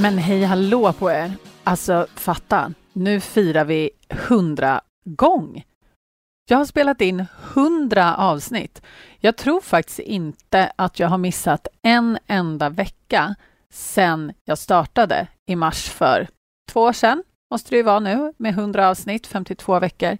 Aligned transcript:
Men 0.00 0.18
hej 0.18 0.44
hallå 0.44 0.92
på 0.92 1.10
er! 1.10 1.32
Alltså 1.64 2.06
fatta, 2.14 2.72
nu 2.92 3.20
firar 3.20 3.64
vi 3.64 3.90
hundra 4.10 4.80
gång. 5.04 5.64
Jag 6.48 6.58
har 6.58 6.64
spelat 6.64 7.00
in 7.00 7.26
hundra 7.54 8.16
avsnitt. 8.16 8.82
Jag 9.18 9.36
tror 9.36 9.60
faktiskt 9.60 9.98
inte 9.98 10.72
att 10.76 10.98
jag 10.98 11.08
har 11.08 11.18
missat 11.18 11.68
en 11.82 12.18
enda 12.26 12.68
vecka 12.68 13.34
sedan 13.72 14.32
jag 14.44 14.58
startade 14.58 15.26
i 15.46 15.56
mars 15.56 15.88
för 15.88 16.28
två 16.72 16.80
år 16.80 16.92
sedan, 16.92 17.22
måste 17.50 17.70
det 17.70 17.76
ju 17.76 17.82
vara 17.82 18.00
nu, 18.00 18.32
med 18.36 18.50
100 18.50 18.88
avsnitt, 18.88 19.26
52 19.26 19.78
veckor. 19.78 20.18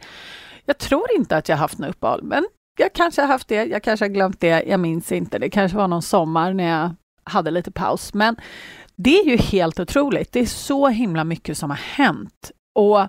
Jag 0.64 0.78
tror 0.78 1.06
inte 1.16 1.36
att 1.36 1.48
jag 1.48 1.56
haft 1.56 1.78
något 1.78 1.90
uppehåll, 1.90 2.22
men 2.22 2.46
jag 2.78 2.92
kanske 2.92 3.20
har 3.20 3.28
haft 3.28 3.48
det, 3.48 3.64
jag 3.64 3.82
kanske 3.82 4.04
har 4.04 4.10
glömt 4.10 4.40
det, 4.40 4.62
jag 4.62 4.80
minns 4.80 5.12
inte. 5.12 5.38
Det 5.38 5.50
kanske 5.50 5.76
var 5.76 5.88
någon 5.88 6.02
sommar 6.02 6.52
när 6.52 6.80
jag 6.80 6.94
hade 7.24 7.50
lite 7.50 7.70
paus, 7.70 8.14
men 8.14 8.36
det 9.02 9.20
är 9.20 9.24
ju 9.24 9.36
helt 9.36 9.80
otroligt. 9.80 10.32
Det 10.32 10.40
är 10.40 10.46
så 10.46 10.88
himla 10.88 11.24
mycket 11.24 11.58
som 11.58 11.70
har 11.70 11.76
hänt. 11.76 12.50
Och 12.74 13.08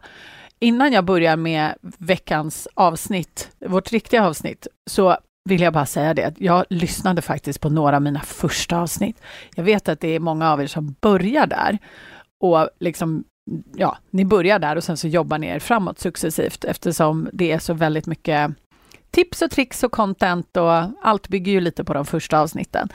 innan 0.60 0.94
jag 0.94 1.06
börjar 1.06 1.38
med 1.38 1.76
veckans 1.98 2.68
avsnitt, 2.74 3.52
vårt 3.66 3.92
riktiga 3.92 4.26
avsnitt, 4.26 4.68
så 4.90 5.18
vill 5.50 5.62
jag 5.62 5.74
bara 5.74 5.86
säga 5.86 6.14
det. 6.14 6.34
Jag 6.38 6.66
lyssnade 6.70 7.22
faktiskt 7.22 7.62
på 7.62 7.70
några 7.70 7.96
av 7.96 8.02
mina 8.02 8.20
första 8.20 8.78
avsnitt. 8.78 9.22
Jag 9.56 9.64
vet 9.64 9.90
att 9.90 10.00
det 10.00 10.08
är 10.08 10.20
många 10.20 10.52
av 10.52 10.62
er 10.62 10.68
som 10.68 10.96
börjar 11.02 11.48
där 11.48 11.78
och 12.44 12.70
liksom 12.80 13.24
ja, 13.76 13.98
ni 14.10 14.26
börjar 14.26 14.60
där 14.60 14.76
och 14.76 14.84
sen 14.84 14.98
så 14.98 15.08
jobbar 15.08 15.38
ni 15.38 15.48
er 15.48 15.60
framåt 15.60 16.00
successivt 16.00 16.64
eftersom 16.64 17.30
det 17.34 17.52
är 17.52 17.60
så 17.60 17.74
väldigt 17.74 18.06
mycket 18.06 18.52
tips 19.12 19.42
och 19.42 19.52
tricks 19.52 19.84
och 19.84 19.92
content 19.92 20.58
och 20.58 20.84
allt 21.02 21.28
bygger 21.28 21.52
ju 21.52 21.62
lite 21.62 21.84
på 21.84 21.94
de 21.94 22.06
första 22.06 22.40
avsnitten. 22.40 22.90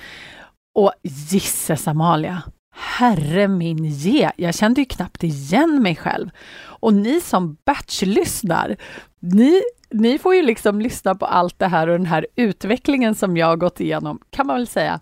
Och 0.75 0.93
gisses 1.03 1.89
Amalia, 1.89 2.43
herre 2.77 3.49
min 3.49 3.85
ge, 3.85 4.31
jag 4.37 4.55
kände 4.55 4.81
ju 4.81 4.85
knappt 4.85 5.25
igen 5.25 5.83
mig 5.83 5.97
själv. 5.97 6.31
Och 6.65 6.95
ni 6.95 7.21
som 7.21 7.57
batchlyssnar, 7.65 8.77
ni, 9.21 9.63
ni 9.91 10.19
får 10.19 10.35
ju 10.35 10.43
liksom 10.43 10.81
lyssna 10.81 11.15
på 11.15 11.27
allt 11.27 11.59
det 11.59 11.67
här 11.67 11.89
och 11.89 11.99
den 11.99 12.07
här 12.07 12.27
utvecklingen 12.37 13.15
som 13.15 13.37
jag 13.37 13.47
har 13.47 13.57
gått 13.57 13.81
igenom, 13.81 14.21
kan 14.31 14.47
man 14.47 14.57
väl 14.57 14.67
säga, 14.67 15.01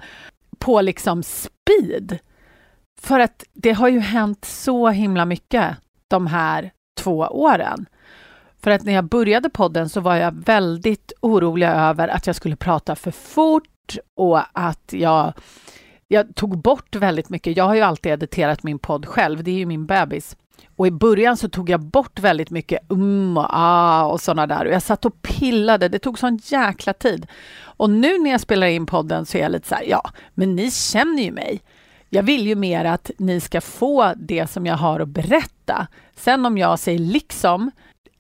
på 0.59 0.81
liksom 0.81 1.23
speed. 1.23 2.19
För 3.01 3.21
att 3.21 3.45
det 3.53 3.73
har 3.73 3.89
ju 3.89 4.01
hänt 4.01 4.45
så 4.45 4.89
himla 4.89 5.25
mycket 5.25 5.77
de 6.09 6.27
här 6.27 6.71
två 6.97 7.19
åren. 7.19 7.87
För 8.63 8.71
att 8.71 8.85
när 8.85 8.93
jag 8.93 9.05
började 9.05 9.51
podden 9.51 9.89
så 9.89 10.01
var 10.01 10.17
jag 10.17 10.33
väldigt 10.33 11.13
orolig 11.21 11.67
över 11.67 12.09
att 12.09 12.27
jag 12.27 12.37
skulle 12.37 12.57
prata 12.57 12.97
för 12.97 13.11
fort 13.11 13.97
och 14.15 14.41
att 14.53 14.93
jag 14.93 15.33
jag 16.15 16.35
tog 16.35 16.59
bort 16.59 16.97
väldigt 16.97 17.31
mycket. 17.31 17.57
Jag 17.57 17.65
har 17.65 17.75
ju 17.75 17.81
alltid 17.81 18.13
editerat 18.13 18.63
min 18.63 18.79
podd 18.79 19.07
själv, 19.07 19.45
det 19.45 19.51
är 19.51 19.55
ju 19.55 19.67
min 19.67 19.87
bebis. 19.87 20.37
Och 20.77 20.87
i 20.87 20.91
början 20.91 21.37
så 21.37 21.49
tog 21.49 21.71
jag 21.71 21.81
bort 21.81 22.19
väldigt 22.21 22.51
mycket 22.51 22.81
um 22.89 23.37
och 23.37 23.47
ah 23.51 24.05
och 24.05 24.21
sådana 24.21 24.47
där. 24.47 24.67
Och 24.67 24.73
jag 24.73 24.83
satt 24.83 25.05
och 25.05 25.23
pillade, 25.23 25.89
det 25.89 25.99
tog 25.99 26.19
sån 26.19 26.39
jäkla 26.43 26.93
tid. 26.93 27.27
Och 27.63 27.91
nu 27.91 28.19
när 28.19 28.31
jag 28.31 28.41
spelar 28.41 28.67
in 28.67 28.87
podden 28.87 29.27
så 29.27 29.39
är 29.39 29.43
jag 29.43 29.53
lite 29.53 29.69
så 29.69 29.75
här, 29.75 29.85
ja, 29.89 30.11
men 30.35 30.57
ni 30.57 30.71
känner 30.71 31.23
ju 31.23 31.33
mig. 31.33 31.61
Jag 32.11 32.23
vill 32.23 32.47
ju 32.47 32.55
mer 32.55 32.85
att 32.85 33.11
ni 33.19 33.41
ska 33.41 33.61
få 33.61 34.13
det 34.17 34.51
som 34.51 34.67
jag 34.67 34.77
har 34.77 35.01
att 35.01 35.09
berätta. 35.09 35.87
Sen 36.17 36.47
om 36.47 36.59
jag 36.59 36.79
säger 36.79 36.99
liksom 36.99 37.71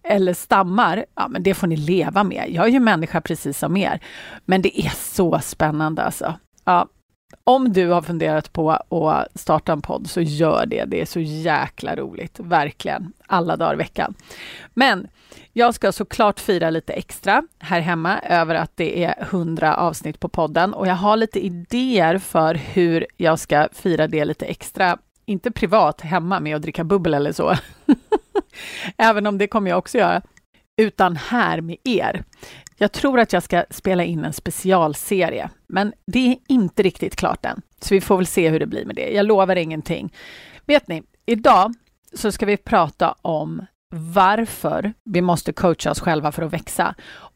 eller 0.05 0.35
stammar, 0.35 1.05
ja 1.15 1.29
men 1.29 1.43
det 1.43 1.55
får 1.55 1.67
ni 1.67 1.77
leva 1.77 2.25
med. 2.25 2.47
Jag 2.49 2.65
är 2.65 2.71
ju 2.71 2.81
människa 2.81 3.21
precis 3.21 3.59
som 3.59 3.77
er. 3.77 4.01
Men 4.45 4.63
det 4.63 4.81
är 4.81 4.93
så 4.97 5.41
spännande 5.43 6.03
alltså. 6.03 6.35
Ja, 6.65 6.89
om 7.45 7.73
du 7.73 7.89
har 7.89 8.03
funderat 8.03 8.53
på 8.53 8.71
att 8.71 9.29
starta 9.35 9.73
en 9.73 9.83
podd 9.83 10.11
så 10.11 10.21
gör 10.21 10.67
det. 10.67 10.85
Det 10.85 11.01
är 11.01 11.07
så 11.07 11.21
jäkla 11.21 11.97
roligt, 11.97 12.41
verkligen, 12.41 13.13
alla 13.27 13.57
dagar 13.57 13.75
i 13.75 13.77
veckan. 13.77 14.15
Men 14.75 15.09
jag 15.53 15.75
ska 15.75 15.93
såklart 15.93 16.41
fira 16.41 16.71
lite 16.71 16.93
extra 16.93 17.43
här 17.59 17.81
hemma 17.81 18.21
över 18.21 18.55
att 18.55 18.77
det 18.77 19.05
är 19.05 19.15
100 19.21 19.77
avsnitt 19.77 20.21
på 20.21 20.29
podden 20.29 20.75
och 20.75 20.87
jag 20.87 20.95
har 20.95 21.17
lite 21.17 21.47
idéer 21.47 22.19
för 22.19 22.55
hur 22.55 23.07
jag 23.17 23.39
ska 23.39 23.69
fira 23.73 24.07
det 24.07 24.25
lite 24.25 24.47
extra. 24.47 24.99
Inte 25.27 25.51
privat 25.51 26.01
hemma 26.01 26.41
med 26.41 26.57
att 26.57 26.63
dricka 26.63 26.85
bubbel 26.85 27.15
eller 27.15 27.33
så, 27.33 27.55
även 28.97 29.27
om 29.27 29.39
det 29.39 29.47
kommer 29.47 29.71
jag 29.71 29.79
också 29.79 29.99
göra, 29.99 30.23
utan 30.77 31.17
här 31.17 31.61
med 31.61 31.77
er. 31.85 32.25
Jag 32.77 32.93
tror 32.93 33.21
att 33.21 33.33
jag 33.33 33.43
ska 33.43 33.65
spela 33.71 34.05
in 34.05 34.25
en 34.25 34.33
specialserie, 34.33 35.51
men 35.67 35.93
det 36.07 36.33
är 36.33 36.37
inte 36.49 36.83
riktigt 36.83 37.17
klart 37.17 37.45
än. 37.45 37.63
Så 37.81 37.95
vi 37.95 38.01
får 38.01 38.17
väl 38.17 38.27
se 38.27 38.49
hur 38.49 38.61
det 38.61 38.67
blir 38.67 38.85
med 38.85 38.97
det. 38.97 39.11
Jag 39.11 39.27
lovar 39.27 39.57
ingenting. 39.57 40.13
Vet 40.67 40.89
ni, 40.89 41.03
idag 41.27 41.75
så 42.13 42.33
ska 42.33 42.47
vi 42.47 42.57
prata 42.57 43.15
om 43.23 43.67
varför 43.95 44.93
vi 45.05 45.21
måste 45.21 45.53
coacha 45.53 45.91
oss 45.91 46.01
själva 46.01 46.33
för 46.33 46.43
att 46.43 46.53
växa. 46.53 46.95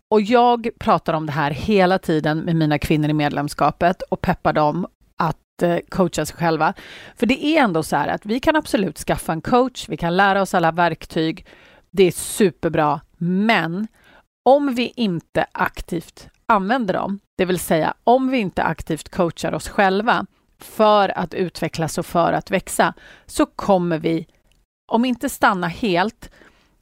Och 0.08 0.20
jag 0.20 0.68
pratar 0.78 1.12
om 1.14 1.26
det 1.26 1.32
här 1.32 1.50
hela 1.50 1.98
tiden 1.98 2.38
med 2.38 2.56
mina 2.56 2.78
kvinnor 2.78 3.10
i 3.10 3.12
medlemskapet 3.12 4.02
och 4.02 4.20
peppar 4.20 4.52
dem 4.52 4.86
att 5.16 5.62
eh, 5.62 5.78
coacha 5.88 6.26
sig 6.26 6.36
själva. 6.36 6.74
För 7.16 7.26
det 7.26 7.44
är 7.44 7.62
ändå 7.62 7.82
så 7.82 7.96
här 7.96 8.08
att 8.08 8.26
vi 8.26 8.40
kan 8.40 8.56
absolut 8.56 8.98
skaffa 8.98 9.32
en 9.32 9.40
coach, 9.40 9.88
vi 9.88 9.96
kan 9.96 10.16
lära 10.16 10.42
oss 10.42 10.54
alla 10.54 10.72
verktyg. 10.72 11.46
Det 11.90 12.04
är 12.04 12.10
superbra, 12.10 13.00
men 13.18 13.86
om 14.48 14.74
vi 14.74 14.92
inte 14.96 15.46
aktivt 15.52 16.28
använder 16.46 16.94
dem, 16.94 17.20
det 17.36 17.44
vill 17.44 17.58
säga 17.58 17.94
om 18.04 18.28
vi 18.28 18.38
inte 18.38 18.62
aktivt 18.62 19.08
coachar 19.08 19.52
oss 19.52 19.68
själva 19.68 20.26
för 20.58 21.18
att 21.18 21.34
utvecklas 21.34 21.98
och 21.98 22.06
för 22.06 22.32
att 22.32 22.50
växa, 22.50 22.94
så 23.26 23.46
kommer 23.46 23.98
vi, 23.98 24.26
om 24.86 25.04
inte 25.04 25.28
stanna 25.28 25.66
helt, 25.66 26.30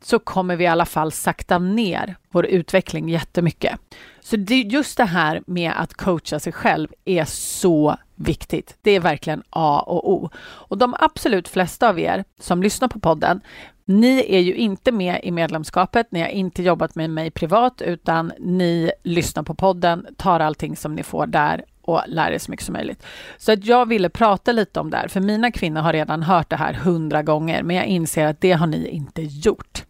så 0.02 0.18
kommer 0.18 0.56
vi 0.56 0.64
i 0.64 0.66
alla 0.66 0.84
fall 0.84 1.12
sakta 1.12 1.58
ner 1.58 2.16
vår 2.30 2.46
utveckling 2.46 3.08
jättemycket. 3.08 3.80
Så 4.20 4.36
det, 4.36 4.60
just 4.60 4.96
det 4.96 5.04
här 5.04 5.42
med 5.46 5.72
att 5.76 5.94
coacha 5.94 6.40
sig 6.40 6.52
själv 6.52 6.88
är 7.04 7.24
så 7.24 7.96
viktigt. 8.14 8.76
Det 8.82 8.90
är 8.90 9.00
verkligen 9.00 9.42
A 9.50 9.84
och 9.86 10.12
O. 10.12 10.30
Och 10.38 10.78
de 10.78 10.94
absolut 10.98 11.48
flesta 11.48 11.88
av 11.88 11.98
er 11.98 12.24
som 12.40 12.62
lyssnar 12.62 12.88
på 12.88 13.00
podden 13.00 13.40
ni 13.86 14.24
är 14.28 14.40
ju 14.40 14.54
inte 14.54 14.92
med 14.92 15.20
i 15.22 15.30
medlemskapet, 15.30 16.06
ni 16.10 16.20
har 16.20 16.28
inte 16.28 16.62
jobbat 16.62 16.94
med 16.94 17.10
mig 17.10 17.30
privat, 17.30 17.82
utan 17.82 18.32
ni 18.38 18.90
lyssnar 19.02 19.42
på 19.42 19.54
podden, 19.54 20.06
tar 20.16 20.40
allting 20.40 20.76
som 20.76 20.94
ni 20.94 21.02
får 21.02 21.26
där 21.26 21.64
och 21.82 22.02
lär 22.06 22.30
er 22.30 22.38
så 22.38 22.50
mycket 22.50 22.66
som 22.66 22.72
möjligt. 22.72 23.02
Så 23.38 23.52
att 23.52 23.64
jag 23.64 23.88
ville 23.88 24.08
prata 24.08 24.52
lite 24.52 24.80
om 24.80 24.90
det 24.90 24.96
här, 24.96 25.08
för 25.08 25.20
mina 25.20 25.50
kvinnor 25.50 25.80
har 25.80 25.92
redan 25.92 26.22
hört 26.22 26.50
det 26.50 26.56
här 26.56 26.72
hundra 26.72 27.22
gånger, 27.22 27.62
men 27.62 27.76
jag 27.76 27.86
inser 27.86 28.26
att 28.26 28.40
det 28.40 28.52
har 28.52 28.66
ni 28.66 28.88
inte 28.88 29.22
gjort. 29.22 29.84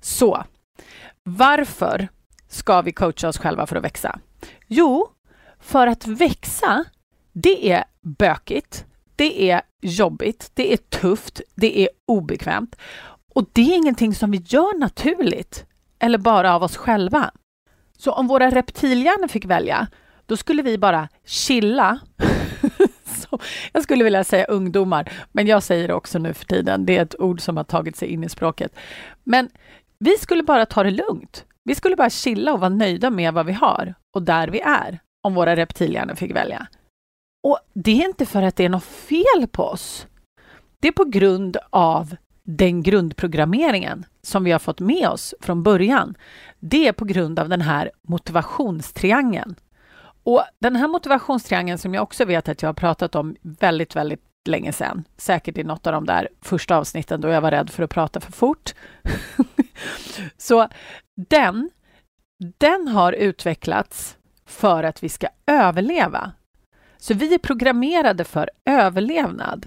Så, 0.00 0.44
varför 1.22 2.08
ska 2.48 2.82
vi 2.82 2.92
coacha 2.92 3.28
oss 3.28 3.38
själva 3.38 3.66
för 3.66 3.76
att 3.76 3.84
växa? 3.84 4.18
Jo, 4.66 5.08
för 5.60 5.86
att 5.86 6.06
växa, 6.06 6.84
det 7.32 7.70
är 7.70 7.84
bökigt, 8.02 8.84
det 9.16 9.50
är 9.50 9.62
jobbigt, 9.80 10.50
det 10.54 10.72
är 10.72 10.76
tufft, 10.76 11.40
det 11.54 11.80
är 11.80 11.88
obekvämt. 12.06 12.76
Och 13.40 13.46
det 13.52 13.72
är 13.72 13.76
ingenting 13.76 14.14
som 14.14 14.30
vi 14.30 14.42
gör 14.46 14.78
naturligt 14.78 15.64
eller 15.98 16.18
bara 16.18 16.54
av 16.54 16.62
oss 16.62 16.76
själva. 16.76 17.30
Så 17.98 18.12
om 18.12 18.26
våra 18.26 18.50
reptilhjärnor 18.50 19.28
fick 19.28 19.44
välja, 19.44 19.86
då 20.26 20.36
skulle 20.36 20.62
vi 20.62 20.78
bara 20.78 21.08
chilla. 21.24 22.00
Så, 23.04 23.38
jag 23.72 23.82
skulle 23.82 24.04
vilja 24.04 24.24
säga 24.24 24.44
ungdomar, 24.44 25.12
men 25.32 25.46
jag 25.46 25.62
säger 25.62 25.88
det 25.88 25.94
också 25.94 26.18
nu 26.18 26.34
för 26.34 26.44
tiden. 26.44 26.86
Det 26.86 26.98
är 26.98 27.02
ett 27.02 27.20
ord 27.20 27.40
som 27.40 27.56
har 27.56 27.64
tagit 27.64 27.96
sig 27.96 28.08
in 28.08 28.24
i 28.24 28.28
språket. 28.28 28.76
Men 29.24 29.48
vi 29.98 30.16
skulle 30.18 30.42
bara 30.42 30.66
ta 30.66 30.82
det 30.82 30.90
lugnt. 30.90 31.44
Vi 31.64 31.74
skulle 31.74 31.96
bara 31.96 32.10
chilla 32.10 32.52
och 32.52 32.60
vara 32.60 32.68
nöjda 32.68 33.10
med 33.10 33.34
vad 33.34 33.46
vi 33.46 33.52
har 33.52 33.94
och 34.14 34.22
där 34.22 34.48
vi 34.48 34.60
är, 34.60 34.98
om 35.22 35.34
våra 35.34 35.56
reptilhjärnor 35.56 36.14
fick 36.14 36.34
välja. 36.34 36.66
Och 37.42 37.58
det 37.74 37.90
är 37.90 38.06
inte 38.06 38.26
för 38.26 38.42
att 38.42 38.56
det 38.56 38.64
är 38.64 38.68
något 38.68 38.84
fel 38.84 39.46
på 39.50 39.62
oss. 39.62 40.06
Det 40.80 40.88
är 40.88 40.92
på 40.92 41.04
grund 41.04 41.56
av 41.70 42.16
den 42.42 42.82
grundprogrammeringen 42.82 44.04
som 44.22 44.44
vi 44.44 44.52
har 44.52 44.58
fått 44.58 44.80
med 44.80 45.08
oss 45.08 45.34
från 45.40 45.62
början, 45.62 46.14
det 46.60 46.88
är 46.88 46.92
på 46.92 47.04
grund 47.04 47.38
av 47.38 47.48
den 47.48 47.60
här 47.60 47.90
motivationstriangeln. 48.02 49.54
Och 50.22 50.42
den 50.58 50.76
här 50.76 50.88
motivationstriangeln 50.88 51.78
som 51.78 51.94
jag 51.94 52.02
också 52.02 52.24
vet 52.24 52.48
att 52.48 52.62
jag 52.62 52.68
har 52.68 52.74
pratat 52.74 53.14
om 53.14 53.36
väldigt, 53.42 53.96
väldigt 53.96 54.24
länge 54.48 54.72
sedan, 54.72 55.04
säkert 55.16 55.58
i 55.58 55.64
något 55.64 55.86
av 55.86 55.92
de 55.92 56.06
där 56.06 56.28
första 56.40 56.76
avsnitten 56.76 57.20
då 57.20 57.28
jag 57.28 57.40
var 57.40 57.50
rädd 57.50 57.70
för 57.70 57.82
att 57.82 57.90
prata 57.90 58.20
för 58.20 58.32
fort. 58.32 58.74
Så 60.36 60.68
den, 61.28 61.70
den 62.58 62.88
har 62.88 63.12
utvecklats 63.12 64.16
för 64.46 64.84
att 64.84 65.02
vi 65.02 65.08
ska 65.08 65.28
överleva. 65.46 66.32
Så 66.98 67.14
vi 67.14 67.34
är 67.34 67.38
programmerade 67.38 68.24
för 68.24 68.50
överlevnad. 68.64 69.66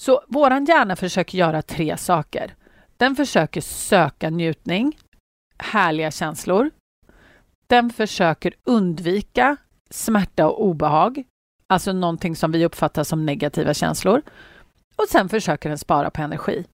Så 0.00 0.20
vår 0.28 0.50
hjärna 0.50 0.96
försöker 0.96 1.38
göra 1.38 1.62
tre 1.62 1.96
saker. 1.96 2.54
Den 2.96 3.16
försöker 3.16 3.60
söka 3.60 4.30
njutning, 4.30 4.98
härliga 5.58 6.10
känslor. 6.10 6.70
Den 7.66 7.90
försöker 7.90 8.54
undvika 8.64 9.56
smärta 9.90 10.48
och 10.48 10.64
obehag, 10.64 11.24
alltså 11.66 11.92
någonting 11.92 12.36
som 12.36 12.52
vi 12.52 12.64
uppfattar 12.64 13.04
som 13.04 13.26
negativa 13.26 13.74
känslor. 13.74 14.22
Och 14.96 15.08
sen 15.08 15.28
försöker 15.28 15.68
den 15.68 15.78
spara 15.78 16.10
på 16.10 16.22
energi. 16.22 16.64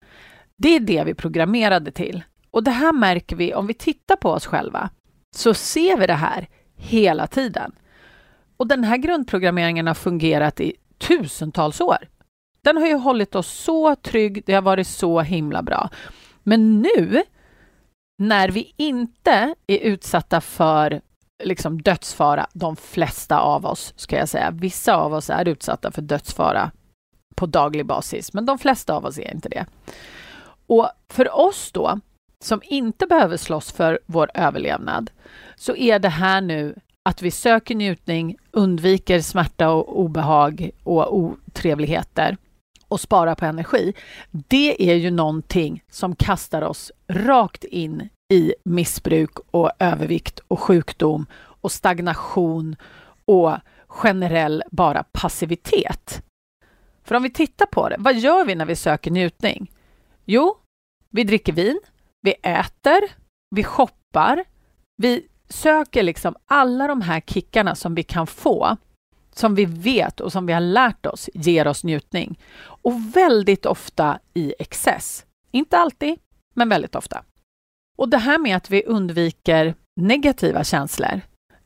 Det 0.57 0.69
är 0.69 0.81
det 0.81 1.05
vi 1.05 1.11
är 1.11 1.15
programmerade 1.15 1.91
till. 1.91 2.23
Och 2.51 2.65
det 2.65 2.71
här 2.71 2.93
märker 2.93 3.37
vi 3.37 3.55
om 3.55 3.67
vi 3.67 3.75
tittar 3.75 4.17
på 4.17 4.31
oss 4.31 4.47
själva. 4.47 4.91
Så 5.37 5.55
ser 5.55 5.99
vi 5.99 6.07
det 6.07 6.15
här 6.15 6.49
hela 6.77 7.27
tiden. 7.27 7.73
Och 8.57 8.67
den 8.67 8.85
här 8.85 8.97
grundprogrammeringen 8.97 9.87
har 9.87 9.95
fungerat 9.95 10.61
i 10.61 10.77
tusentals 10.99 11.81
år. 11.81 12.09
Den 12.65 12.77
har 12.77 12.87
ju 12.87 12.95
hållit 12.95 13.35
oss 13.35 13.49
så 13.49 13.97
trygg, 13.97 14.43
det 14.47 14.55
har 14.55 14.63
varit 14.63 14.87
så 14.87 15.21
himla 15.21 15.63
bra. 15.63 15.91
Men 16.43 16.83
nu, 16.83 17.23
när 18.19 18.49
vi 18.49 18.75
inte 18.77 19.55
är 19.67 19.79
utsatta 19.79 20.41
för 20.41 21.01
liksom 21.43 21.83
dödsfara, 21.83 22.47
de 22.53 22.77
flesta 22.77 23.41
av 23.41 23.67
oss 23.67 23.93
ska 23.97 24.17
jag 24.17 24.29
säga, 24.29 24.51
vissa 24.51 24.97
av 24.97 25.15
oss 25.15 25.31
är 25.31 25.49
utsatta 25.49 25.91
för 25.91 26.03
dödsfara 26.03 26.71
på 27.35 27.47
daglig 27.47 27.87
basis, 27.87 28.33
men 28.33 28.47
de 28.47 28.59
flesta 28.59 28.95
av 28.95 29.05
oss 29.05 29.19
är 29.19 29.35
inte 29.35 29.49
det. 29.49 29.67
Och 30.67 30.89
för 31.09 31.37
oss 31.37 31.73
då, 31.73 32.01
som 32.45 32.61
inte 32.65 33.07
behöver 33.07 33.37
slåss 33.37 33.73
för 33.73 33.99
vår 34.07 34.31
överlevnad, 34.35 35.11
så 35.57 35.77
är 35.77 35.99
det 35.99 36.09
här 36.09 36.41
nu 36.41 36.75
att 37.03 37.23
vi 37.23 37.31
söker 37.31 37.75
njutning, 37.75 38.37
undviker 38.51 39.21
smärta 39.21 39.71
och 39.71 40.01
obehag 40.01 40.71
och 40.83 41.17
otrevligheter 41.17 42.37
och 42.95 43.01
spara 43.01 43.35
på 43.35 43.45
energi. 43.45 43.95
Det 44.31 44.91
är 44.91 44.95
ju 44.95 45.11
någonting 45.11 45.85
som 45.91 46.17
kastar 46.17 46.63
oss 46.63 46.93
rakt 47.09 47.65
in 47.65 48.09
i 48.33 48.55
missbruk 48.65 49.31
och 49.51 49.71
övervikt 49.79 50.41
och 50.49 50.61
sjukdom 50.61 51.27
och 51.37 51.73
stagnation 51.73 52.77
och 53.25 53.57
generell 53.87 54.63
bara 54.71 55.05
passivitet. 55.13 56.23
För 57.05 57.15
om 57.15 57.23
vi 57.23 57.31
tittar 57.31 57.67
på 57.67 57.89
det, 57.89 57.97
vad 57.99 58.15
gör 58.15 58.45
vi 58.45 58.55
när 58.55 58.67
vi 58.67 58.77
söker 58.77 59.11
njutning? 59.11 59.71
Jo, 60.25 60.57
vi 61.11 61.25
dricker 61.25 61.53
vin, 61.53 61.81
vi 62.23 62.35
äter, 62.43 63.01
vi 63.51 63.65
shoppar, 63.65 64.45
vi 64.97 65.27
söker 65.49 66.03
liksom 66.03 66.35
alla 66.47 66.87
de 66.87 67.01
här 67.01 67.21
kickarna 67.21 67.75
som 67.75 67.95
vi 67.95 68.03
kan 68.03 68.27
få, 68.27 68.77
som 69.39 69.55
vi 69.55 69.65
vet 69.65 70.21
och 70.21 70.33
som 70.33 70.47
vi 70.47 70.53
har 70.53 70.61
lärt 70.61 71.07
oss 71.07 71.31
ger 71.35 71.67
oss 71.67 71.85
njutning. 71.85 72.39
Och 72.65 73.17
väldigt 73.17 73.67
ofta 73.67 74.19
i 74.35 74.55
excess. 74.59 75.25
Inte 75.51 75.79
alltid, 75.79 76.19
men 76.55 76.69
väldigt 76.69 76.95
ofta. 76.95 77.25
Och 77.97 78.09
det 78.09 78.19
här 78.19 78.39
med 78.39 78.57
att 78.57 78.71
vi 78.71 78.85
undviker 78.85 79.75
negativa 80.01 80.65
känslor, 80.65 81.21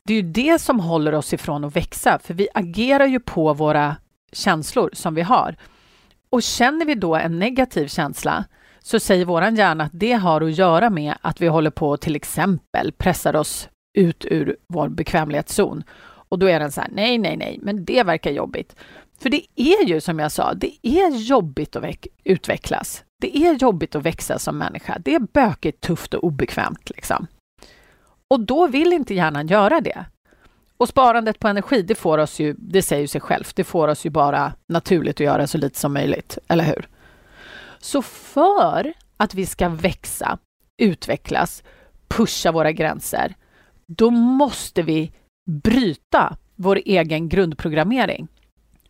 det 0.05 0.13
är 0.13 0.17
ju 0.21 0.31
det 0.31 0.59
som 0.59 0.79
håller 0.79 1.13
oss 1.13 1.33
ifrån 1.33 1.63
att 1.63 1.75
växa, 1.75 2.19
för 2.19 2.33
vi 2.33 2.47
agerar 2.53 3.05
ju 3.05 3.19
på 3.19 3.53
våra 3.53 3.95
känslor 4.31 4.89
som 4.93 5.15
vi 5.15 5.21
har. 5.21 5.55
Och 6.29 6.43
känner 6.43 6.85
vi 6.85 6.95
då 6.95 7.15
en 7.15 7.39
negativ 7.39 7.87
känsla 7.87 8.45
så 8.79 8.99
säger 8.99 9.25
vår 9.25 9.43
hjärna 9.43 9.83
att 9.83 9.91
det 9.93 10.13
har 10.13 10.41
att 10.41 10.57
göra 10.57 10.89
med 10.89 11.13
att 11.21 11.41
vi 11.41 11.47
håller 11.47 11.69
på 11.69 11.97
till 11.97 12.15
exempel 12.15 12.91
pressar 12.91 13.35
oss 13.35 13.69
ut 13.93 14.25
ur 14.25 14.57
vår 14.67 14.89
bekvämlighetszon. 14.89 15.83
Och 16.31 16.39
då 16.39 16.49
är 16.49 16.59
den 16.59 16.71
så 16.71 16.81
här, 16.81 16.89
nej, 16.93 17.17
nej, 17.17 17.37
nej, 17.37 17.59
men 17.61 17.85
det 17.85 18.03
verkar 18.03 18.31
jobbigt. 18.31 18.75
För 19.19 19.29
det 19.29 19.45
är 19.55 19.85
ju 19.85 20.01
som 20.01 20.19
jag 20.19 20.31
sa, 20.31 20.53
det 20.53 20.77
är 20.81 21.09
jobbigt 21.09 21.75
att 21.75 21.95
utvecklas. 22.23 23.03
Det 23.21 23.37
är 23.37 23.53
jobbigt 23.53 23.95
att 23.95 24.03
växa 24.03 24.39
som 24.39 24.57
människa. 24.57 24.97
Det 24.99 25.15
är 25.15 25.19
bökigt, 25.19 25.81
tufft 25.81 26.13
och 26.13 26.23
obekvämt. 26.23 26.89
Liksom. 26.89 27.27
Och 28.27 28.39
då 28.39 28.67
vill 28.67 28.93
inte 28.93 29.13
hjärnan 29.13 29.47
göra 29.47 29.81
det. 29.81 30.05
Och 30.77 30.89
sparandet 30.89 31.39
på 31.39 31.47
energi, 31.47 31.81
det 31.81 31.95
får 31.95 32.17
oss 32.17 32.39
ju, 32.39 32.55
det 32.57 32.81
säger 32.81 33.07
sig 33.07 33.21
självt, 33.21 33.55
det 33.55 33.63
får 33.63 33.87
oss 33.87 34.05
ju 34.05 34.09
bara 34.09 34.53
naturligt 34.67 35.15
att 35.15 35.19
göra 35.25 35.47
så 35.47 35.57
lite 35.57 35.79
som 35.79 35.93
möjligt, 35.93 36.37
eller 36.47 36.63
hur? 36.63 36.87
Så 37.79 38.01
för 38.01 38.93
att 39.17 39.33
vi 39.33 39.45
ska 39.45 39.69
växa, 39.69 40.37
utvecklas, 40.77 41.63
pusha 42.07 42.51
våra 42.51 42.71
gränser, 42.71 43.35
då 43.87 44.09
måste 44.09 44.81
vi 44.81 45.11
bryta 45.49 46.37
vår 46.55 46.79
egen 46.85 47.29
grundprogrammering. 47.29 48.27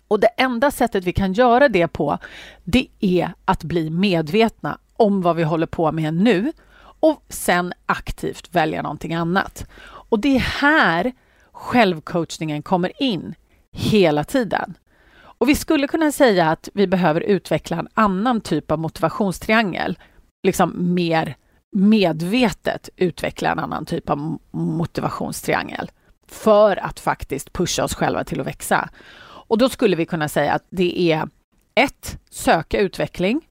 Och 0.07 0.19
det 0.19 0.27
enda 0.27 0.71
sättet 0.71 1.03
vi 1.03 1.13
kan 1.13 1.33
göra 1.33 1.69
det 1.69 1.88
på, 1.88 2.17
det 2.63 2.88
är 3.00 3.33
att 3.45 3.63
bli 3.63 3.89
medvetna 3.89 4.77
om 4.94 5.21
vad 5.21 5.35
vi 5.35 5.44
håller 5.44 5.67
på 5.67 5.91
med 5.91 6.13
nu 6.13 6.51
och 7.00 7.23
sen 7.29 7.73
aktivt 7.85 8.56
välja 8.56 8.81
någonting 8.81 9.13
annat. 9.13 9.65
Och 9.81 10.19
det 10.19 10.35
är 10.35 10.39
här 10.39 11.11
självcoachningen 11.51 12.61
kommer 12.61 13.03
in 13.03 13.35
hela 13.71 14.23
tiden. 14.23 14.77
Och 15.17 15.50
vi 15.50 15.56
skulle 15.56 15.88
kunna 15.88 16.11
säga 16.11 16.50
att 16.50 16.69
vi 16.73 16.88
behöver 16.88 17.21
utveckla 17.21 17.77
en 17.79 17.88
annan 17.94 18.41
typ 18.41 18.71
av 18.71 18.79
motivationstriangel, 18.79 19.97
liksom 20.44 20.94
mer 20.94 21.35
medvetet 21.71 22.89
utveckla 22.95 23.51
en 23.51 23.59
annan 23.59 23.85
typ 23.85 24.09
av 24.09 24.39
motivationstriangel 24.51 25.91
för 26.29 26.77
att 26.77 26.99
faktiskt 26.99 27.53
pusha 27.53 27.83
oss 27.83 27.95
själva 27.95 28.23
till 28.23 28.39
att 28.39 28.47
växa. 28.47 28.89
Och 29.21 29.57
då 29.57 29.69
skulle 29.69 29.95
vi 29.95 30.05
kunna 30.05 30.29
säga 30.29 30.53
att 30.53 30.65
det 30.69 31.11
är 31.11 31.29
ett, 31.75 32.19
Söka 32.29 32.79
utveckling 32.79 33.41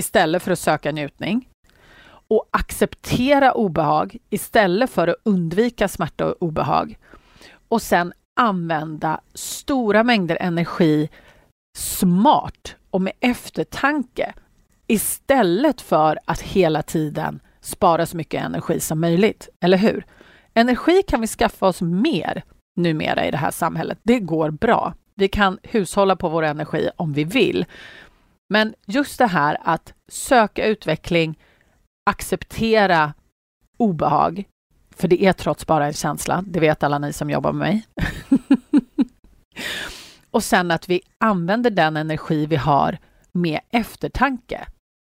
istället 0.00 0.42
för 0.42 0.50
att 0.50 0.58
söka 0.58 0.92
njutning 0.92 1.48
och 2.28 2.48
acceptera 2.50 3.52
obehag 3.52 4.16
istället 4.30 4.90
för 4.90 5.08
att 5.08 5.16
undvika 5.22 5.88
smärta 5.88 6.26
och 6.26 6.42
obehag. 6.42 6.98
Och 7.68 7.82
sen 7.82 8.12
använda 8.40 9.20
stora 9.34 10.04
mängder 10.04 10.38
energi 10.40 11.08
smart 11.78 12.76
och 12.90 13.00
med 13.00 13.12
eftertanke 13.20 14.34
istället 14.86 15.80
för 15.80 16.18
att 16.24 16.40
hela 16.40 16.82
tiden 16.82 17.40
spara 17.60 18.06
så 18.06 18.16
mycket 18.16 18.44
energi 18.44 18.80
som 18.80 19.00
möjligt. 19.00 19.48
Eller 19.60 19.78
hur? 19.78 20.06
Energi 20.54 21.02
kan 21.02 21.20
vi 21.20 21.26
skaffa 21.26 21.66
oss 21.66 21.82
mer 21.82 22.42
numera 22.76 23.26
i 23.26 23.30
det 23.30 23.36
här 23.36 23.50
samhället. 23.50 23.98
Det 24.02 24.20
går 24.20 24.50
bra. 24.50 24.94
Vi 25.14 25.28
kan 25.28 25.58
hushålla 25.62 26.16
på 26.16 26.28
vår 26.28 26.42
energi 26.42 26.90
om 26.96 27.12
vi 27.12 27.24
vill. 27.24 27.66
Men 28.48 28.74
just 28.86 29.18
det 29.18 29.26
här 29.26 29.58
att 29.64 29.94
söka 30.08 30.66
utveckling, 30.66 31.38
acceptera 32.10 33.14
obehag, 33.76 34.44
för 34.96 35.08
det 35.08 35.24
är 35.24 35.32
trots 35.32 35.66
bara 35.66 35.86
en 35.86 35.92
känsla, 35.92 36.44
det 36.46 36.60
vet 36.60 36.82
alla 36.82 36.98
ni 36.98 37.12
som 37.12 37.30
jobbar 37.30 37.52
med 37.52 37.68
mig. 37.68 37.86
och 40.30 40.44
sen 40.44 40.70
att 40.70 40.88
vi 40.88 41.00
använder 41.18 41.70
den 41.70 41.96
energi 41.96 42.46
vi 42.46 42.56
har 42.56 42.98
med 43.32 43.60
eftertanke. 43.70 44.66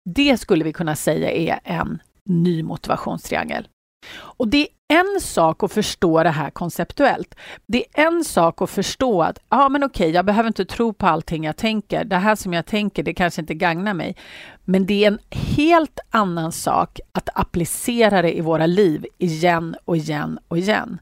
Det 0.05 0.41
skulle 0.41 0.65
vi 0.65 0.73
kunna 0.73 0.97
säga 0.97 1.31
är 1.31 1.61
en 1.65 2.03
ny 2.25 2.63
motivationstriangel. 2.63 3.69
Och 4.13 4.49
det 4.49 4.63
är 4.63 4.69
en 4.99 5.21
sak 5.21 5.63
att 5.63 5.73
förstå 5.73 6.23
det 6.23 6.31
här 6.31 6.51
konceptuellt. 6.51 7.35
Det 7.67 7.85
är 7.93 8.07
en 8.07 8.25
sak 8.25 8.63
att 8.63 8.71
förstå 8.71 9.23
att 9.23 9.39
ja, 9.49 9.69
men 9.69 9.85
okej, 9.85 10.11
jag 10.11 10.25
behöver 10.25 10.47
inte 10.47 10.65
tro 10.65 10.93
på 10.93 11.07
allting 11.07 11.45
jag 11.45 11.57
tänker. 11.57 12.05
Det 12.05 12.17
här 12.17 12.35
som 12.37 12.53
jag 12.53 12.67
tänker, 12.67 13.03
det 13.03 13.15
kanske 13.15 13.41
inte 13.41 13.55
gagnar 13.55 13.95
mig. 13.95 14.17
Men 14.65 14.87
det 14.87 15.05
är 15.05 15.09
en 15.09 15.19
helt 15.31 15.99
annan 16.11 16.53
sak 16.53 17.01
att 17.13 17.29
applicera 17.35 18.23
det 18.23 18.39
i 18.39 18.41
våra 18.41 18.67
liv 18.67 19.07
igen 19.19 19.77
och 19.85 19.97
igen 19.97 20.39
och 20.49 20.59
igen. 20.59 20.99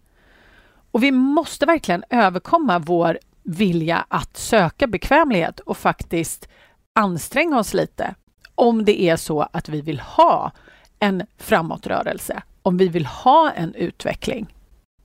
Och 0.91 1.03
vi 1.03 1.11
måste 1.11 1.67
verkligen 1.67 2.05
överkomma 2.11 2.79
vår 2.79 3.19
vilja 3.43 4.05
att 4.09 4.37
söka 4.37 4.87
bekvämlighet 4.87 5.61
och 5.61 5.77
faktiskt 5.77 6.49
anstränga 6.93 7.59
oss 7.59 7.75
lite 7.75 8.15
om 8.55 8.85
det 8.85 9.03
är 9.03 9.17
så 9.17 9.49
att 9.53 9.69
vi 9.69 9.81
vill 9.81 10.01
ha 10.01 10.53
en 10.99 11.27
framåtrörelse, 11.39 12.43
om 12.63 12.77
vi 12.77 12.89
vill 12.89 13.07
ha 13.07 13.51
en 13.51 13.75
utveckling. 13.75 14.55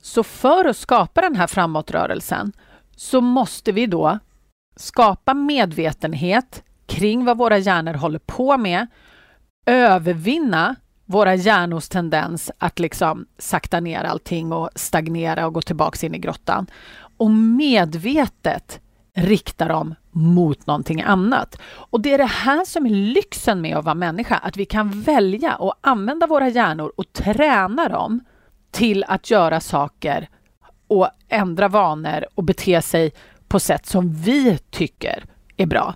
Så 0.02 0.22
för 0.22 0.64
att 0.64 0.76
skapa 0.76 1.20
den 1.20 1.36
här 1.36 1.46
framåtrörelsen 1.46 2.52
så 2.96 3.20
måste 3.20 3.72
vi 3.72 3.86
då 3.86 4.18
skapa 4.76 5.34
medvetenhet 5.34 6.62
kring 6.86 7.24
vad 7.24 7.38
våra 7.38 7.58
hjärnor 7.58 7.94
håller 7.94 8.18
på 8.18 8.56
med, 8.56 8.86
övervinna 9.66 10.76
våra 11.04 11.34
hjärnors 11.34 11.88
tendens 11.88 12.50
att 12.58 12.78
liksom 12.78 13.26
sakta 13.38 13.80
ner 13.80 14.04
allting 14.04 14.52
och 14.52 14.70
stagnera 14.74 15.46
och 15.46 15.54
gå 15.54 15.62
tillbaks 15.62 16.04
in 16.04 16.14
i 16.14 16.18
grottan 16.18 16.66
och 17.16 17.30
medvetet 17.30 18.80
rikta 19.14 19.68
dem 19.68 19.94
mot 20.18 20.66
någonting 20.66 21.02
annat. 21.02 21.60
Och 21.70 22.00
det 22.00 22.14
är 22.14 22.18
det 22.18 22.24
här 22.24 22.64
som 22.64 22.86
är 22.86 22.90
lyxen 22.90 23.60
med 23.60 23.76
att 23.76 23.84
vara 23.84 23.94
människa, 23.94 24.36
att 24.36 24.56
vi 24.56 24.64
kan 24.64 25.00
välja 25.00 25.56
och 25.56 25.74
använda 25.80 26.26
våra 26.26 26.48
hjärnor 26.48 26.92
och 26.96 27.12
träna 27.12 27.88
dem 27.88 28.20
till 28.70 29.04
att 29.08 29.30
göra 29.30 29.60
saker 29.60 30.28
och 30.88 31.08
ändra 31.28 31.68
vanor 31.68 32.24
och 32.34 32.44
bete 32.44 32.82
sig 32.82 33.12
på 33.48 33.60
sätt 33.60 33.86
som 33.86 34.14
vi 34.14 34.58
tycker 34.70 35.24
är 35.56 35.66
bra. 35.66 35.94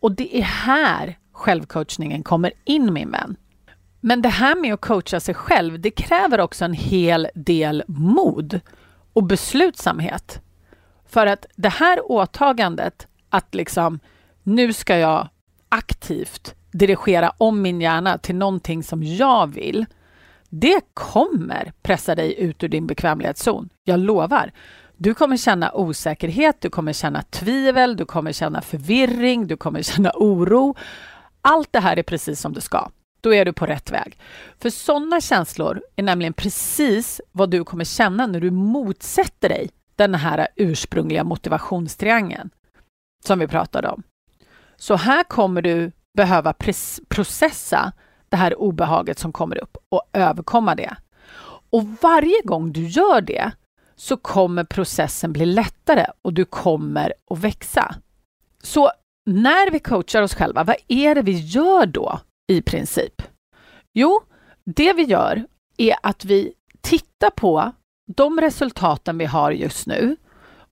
Och 0.00 0.12
det 0.12 0.38
är 0.38 0.42
här 0.42 1.18
självcoachningen 1.32 2.22
kommer 2.22 2.52
in 2.64 2.92
min 2.92 3.10
vän. 3.10 3.36
Men 4.00 4.22
det 4.22 4.28
här 4.28 4.56
med 4.56 4.74
att 4.74 4.80
coacha 4.80 5.20
sig 5.20 5.34
själv, 5.34 5.80
det 5.80 5.90
kräver 5.90 6.40
också 6.40 6.64
en 6.64 6.72
hel 6.72 7.28
del 7.34 7.84
mod 7.86 8.60
och 9.12 9.24
beslutsamhet. 9.24 10.40
För 11.06 11.26
att 11.26 11.46
det 11.56 11.68
här 11.68 12.12
åtagandet 12.12 13.06
att 13.30 13.54
liksom 13.54 13.98
nu 14.42 14.72
ska 14.72 14.98
jag 14.98 15.28
aktivt 15.68 16.54
dirigera 16.72 17.32
om 17.38 17.62
min 17.62 17.80
hjärna 17.80 18.18
till 18.18 18.34
någonting 18.34 18.82
som 18.82 19.02
jag 19.02 19.54
vill. 19.54 19.86
Det 20.48 20.80
kommer 20.94 21.72
pressa 21.82 22.14
dig 22.14 22.40
ut 22.40 22.64
ur 22.64 22.68
din 22.68 22.86
bekvämlighetszon. 22.86 23.68
Jag 23.84 24.00
lovar. 24.00 24.52
Du 24.96 25.14
kommer 25.14 25.36
känna 25.36 25.72
osäkerhet, 25.72 26.56
du 26.60 26.70
kommer 26.70 26.92
känna 26.92 27.22
tvivel, 27.22 27.96
du 27.96 28.04
kommer 28.04 28.32
känna 28.32 28.60
förvirring, 28.60 29.46
du 29.46 29.56
kommer 29.56 29.82
känna 29.82 30.12
oro. 30.14 30.76
Allt 31.40 31.72
det 31.72 31.80
här 31.80 31.96
är 31.96 32.02
precis 32.02 32.40
som 32.40 32.52
det 32.52 32.60
ska. 32.60 32.90
Då 33.20 33.34
är 33.34 33.44
du 33.44 33.52
på 33.52 33.66
rätt 33.66 33.90
väg. 33.90 34.18
För 34.58 34.70
sådana 34.70 35.20
känslor 35.20 35.82
är 35.96 36.02
nämligen 36.02 36.32
precis 36.32 37.20
vad 37.32 37.50
du 37.50 37.64
kommer 37.64 37.84
känna 37.84 38.26
när 38.26 38.40
du 38.40 38.50
motsätter 38.50 39.48
dig 39.48 39.70
den 39.96 40.14
här 40.14 40.48
ursprungliga 40.56 41.24
motivationstriangeln 41.24 42.50
som 43.24 43.38
vi 43.38 43.46
pratade 43.46 43.88
om. 43.88 44.02
Så 44.76 44.96
här 44.96 45.22
kommer 45.24 45.62
du 45.62 45.92
behöva 46.14 46.54
processa 47.08 47.92
det 48.28 48.36
här 48.36 48.60
obehaget 48.60 49.18
som 49.18 49.32
kommer 49.32 49.62
upp 49.62 49.76
och 49.88 50.02
överkomma 50.12 50.74
det. 50.74 50.96
Och 51.70 51.84
varje 52.02 52.42
gång 52.44 52.72
du 52.72 52.86
gör 52.86 53.20
det 53.20 53.52
så 53.96 54.16
kommer 54.16 54.64
processen 54.64 55.32
bli 55.32 55.46
lättare 55.46 56.06
och 56.22 56.32
du 56.32 56.44
kommer 56.44 57.12
att 57.30 57.38
växa. 57.38 57.94
Så 58.62 58.90
när 59.26 59.70
vi 59.70 59.78
coachar 59.78 60.22
oss 60.22 60.34
själva, 60.34 60.64
vad 60.64 60.76
är 60.88 61.14
det 61.14 61.22
vi 61.22 61.32
gör 61.32 61.86
då 61.86 62.20
i 62.46 62.62
princip? 62.62 63.22
Jo, 63.92 64.20
det 64.64 64.92
vi 64.92 65.02
gör 65.02 65.46
är 65.76 65.96
att 66.02 66.24
vi 66.24 66.52
tittar 66.80 67.30
på 67.30 67.72
de 68.16 68.40
resultaten 68.40 69.18
vi 69.18 69.24
har 69.24 69.50
just 69.50 69.86
nu 69.86 70.16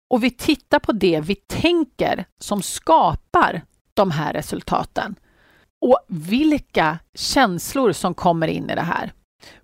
och 0.08 0.24
vi 0.24 0.30
tittar 0.30 0.78
på 0.78 0.92
det 0.92 1.20
vi 1.20 1.34
tänker 1.34 2.24
som 2.38 2.62
skapar 2.62 3.62
de 3.94 4.10
här 4.10 4.32
resultaten 4.32 5.14
och 5.80 5.98
vilka 6.08 6.98
känslor 7.14 7.92
som 7.92 8.14
kommer 8.14 8.48
in 8.48 8.70
i 8.70 8.74
det 8.74 8.80
här. 8.80 9.12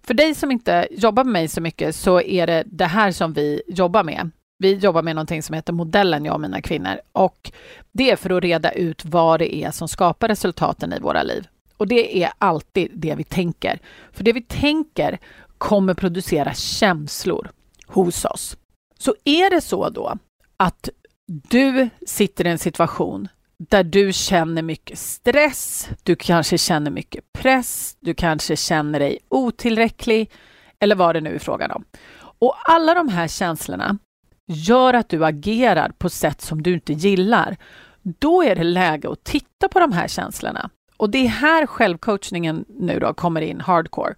För 0.03 0.15
dig 0.15 0.35
som 0.35 0.51
inte 0.51 0.89
jobbar 0.91 1.25
med 1.25 1.33
mig 1.33 1.49
så 1.49 1.61
mycket 1.61 1.97
så 1.97 2.21
är 2.21 2.47
det 2.47 2.63
det 2.67 2.85
här 2.85 3.13
som 3.13 3.33
vi 3.33 3.63
jobbar 3.69 4.05
med. 4.05 4.31
Vi 4.59 4.75
jobbar 4.75 5.03
med 5.03 5.17
någonting 5.17 5.43
som 5.43 5.55
heter 5.55 5.73
modellen, 5.73 6.25
jag 6.25 6.35
och 6.35 6.41
mina 6.41 6.63
kvinnor. 6.63 7.01
Och 7.13 7.53
det 7.93 8.11
är 8.11 8.17
för 8.17 8.31
att 8.31 8.43
reda 8.43 8.73
ut 8.73 9.05
vad 9.05 9.41
det 9.41 9.55
är 9.55 9.71
som 9.71 9.89
skapar 9.89 10.29
resultaten 10.29 10.93
i 10.93 10.99
våra 10.99 11.23
liv. 11.23 11.47
Och 11.77 11.89
det 11.89 12.23
är 12.23 12.33
alltid 12.39 12.91
det 12.95 13.15
vi 13.15 13.25
tänker. 13.25 13.79
För 14.13 14.25
det 14.25 14.33
vi 14.33 14.43
tänker 14.43 15.19
kommer 15.59 15.95
producera 15.95 16.55
känslor 16.55 17.51
hos 17.87 18.25
oss. 18.25 18.57
Så 18.99 19.15
är 19.25 19.51
det 19.51 19.61
så 19.61 19.89
då 19.89 20.19
att 20.57 20.89
du 21.27 21.89
sitter 22.07 22.47
i 22.47 22.51
en 22.51 22.59
situation 22.59 23.29
där 23.59 23.85
du 23.85 24.13
känner 24.13 24.63
mycket 24.63 24.99
stress, 24.99 25.89
du 26.03 26.17
kanske 26.17 26.59
känner 26.59 26.91
mycket 26.91 27.33
press, 27.33 27.97
du 28.01 28.15
kanske 28.15 28.57
känner 28.57 28.99
dig 28.99 29.19
otillräcklig 29.29 30.31
eller 30.79 30.97
vad 30.97 31.15
det 31.15 31.21
nu 31.21 31.35
är 31.35 31.39
frågan 31.39 31.71
om. 31.71 31.85
Och 32.17 32.55
alla 32.65 32.95
de 32.95 33.09
här 33.09 33.29
känslorna 33.29 33.99
gör 34.47 34.95
att 34.95 35.09
du 35.09 35.25
agerar 35.25 35.93
på 35.99 36.09
sätt 36.09 36.41
som 36.41 36.63
du 36.63 36.75
inte 36.75 36.93
gillar. 36.93 37.57
Då 38.03 38.43
är 38.43 38.57
det 38.57 38.65
läge 38.65 39.11
att 39.13 39.25
titta 39.25 39.69
på 39.69 39.81
de 39.81 39.93
här 39.93 40.09
känslorna. 40.09 40.71
Och 40.97 41.11
det 41.11 41.19
är 41.19 41.29
här 41.29 41.67
självcoachningen 41.67 42.65
nu 42.69 42.99
då 42.99 43.15
kommer 43.15 43.41
in 43.41 43.61
hardcore. 43.61 44.15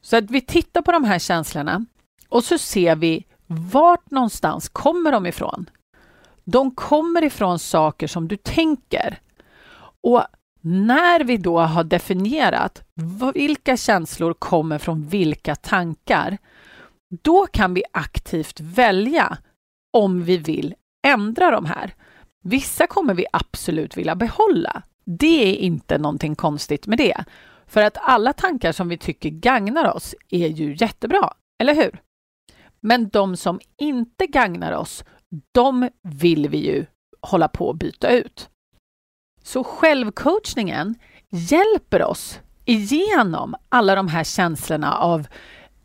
Så 0.00 0.16
att 0.16 0.30
vi 0.30 0.40
tittar 0.40 0.82
på 0.82 0.92
de 0.92 1.04
här 1.04 1.18
känslorna 1.18 1.84
och 2.28 2.44
så 2.44 2.58
ser 2.58 2.96
vi 2.96 3.24
vart 3.48 4.10
någonstans 4.10 4.68
kommer 4.68 5.12
de 5.12 5.26
ifrån? 5.26 5.70
De 6.44 6.74
kommer 6.74 7.24
ifrån 7.24 7.58
saker 7.58 8.06
som 8.06 8.28
du 8.28 8.36
tänker. 8.36 9.20
Och 10.02 10.22
när 10.60 11.24
vi 11.24 11.36
då 11.36 11.58
har 11.58 11.84
definierat 11.84 12.82
vilka 13.34 13.76
känslor 13.76 14.32
kommer 14.34 14.78
från 14.78 15.06
vilka 15.06 15.54
tankar, 15.54 16.38
då 17.22 17.46
kan 17.46 17.74
vi 17.74 17.82
aktivt 17.92 18.60
välja 18.60 19.38
om 19.92 20.24
vi 20.24 20.36
vill 20.36 20.74
ändra 21.06 21.50
de 21.50 21.66
här. 21.66 21.94
Vissa 22.44 22.86
kommer 22.86 23.14
vi 23.14 23.26
absolut 23.32 23.96
vilja 23.96 24.14
behålla. 24.14 24.82
Det 25.04 25.48
är 25.48 25.54
inte 25.54 25.98
någonting 25.98 26.34
konstigt 26.34 26.86
med 26.86 26.98
det. 26.98 27.24
För 27.66 27.82
att 27.82 27.98
alla 28.00 28.32
tankar 28.32 28.72
som 28.72 28.88
vi 28.88 28.98
tycker 28.98 29.30
gagnar 29.30 29.94
oss 29.94 30.14
är 30.30 30.48
ju 30.48 30.76
jättebra, 30.78 31.32
eller 31.58 31.74
hur? 31.74 32.00
Men 32.80 33.08
de 33.08 33.36
som 33.36 33.60
inte 33.76 34.26
gagnar 34.26 34.72
oss, 34.72 35.04
de 35.52 35.88
vill 36.02 36.48
vi 36.48 36.58
ju 36.58 36.86
hålla 37.20 37.48
på 37.48 37.70
att 37.70 37.76
byta 37.76 38.10
ut. 38.10 38.48
Så 39.42 39.64
självcoachningen 39.64 40.94
hjälper 41.30 42.02
oss 42.02 42.40
igenom 42.64 43.54
alla 43.68 43.94
de 43.94 44.08
här 44.08 44.24
känslorna 44.24 44.94
av 44.94 45.26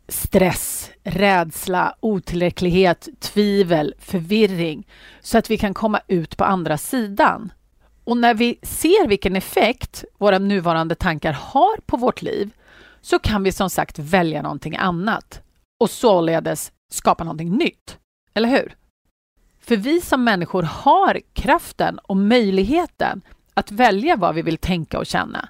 stress, 0.08 0.90
rädsla, 1.02 1.94
otillräcklighet, 2.00 3.08
tvivel, 3.20 3.94
förvirring 3.98 4.86
så 5.20 5.38
att 5.38 5.50
vi 5.50 5.58
kan 5.58 5.74
komma 5.74 6.00
ut 6.06 6.36
på 6.36 6.44
andra 6.44 6.78
sidan. 6.78 7.52
Och 8.04 8.16
när 8.16 8.34
vi 8.34 8.58
ser 8.62 9.08
vilken 9.08 9.36
effekt 9.36 10.04
våra 10.18 10.38
nuvarande 10.38 10.94
tankar 10.94 11.32
har 11.32 11.76
på 11.86 11.96
vårt 11.96 12.22
liv 12.22 12.50
så 13.00 13.18
kan 13.18 13.42
vi 13.42 13.52
som 13.52 13.70
sagt 13.70 13.98
välja 13.98 14.42
någonting 14.42 14.76
annat 14.76 15.42
och 15.80 15.90
således 15.90 16.72
skapa 16.92 17.24
någonting 17.24 17.50
nytt. 17.56 17.98
Eller 18.34 18.48
hur? 18.48 18.76
För 19.60 19.76
vi 19.76 20.00
som 20.00 20.24
människor 20.24 20.62
har 20.62 21.20
kraften 21.32 21.98
och 21.98 22.16
möjligheten 22.16 23.22
att 23.54 23.72
välja 23.72 24.16
vad 24.16 24.34
vi 24.34 24.42
vill 24.42 24.58
tänka 24.58 24.98
och 24.98 25.06
känna. 25.06 25.48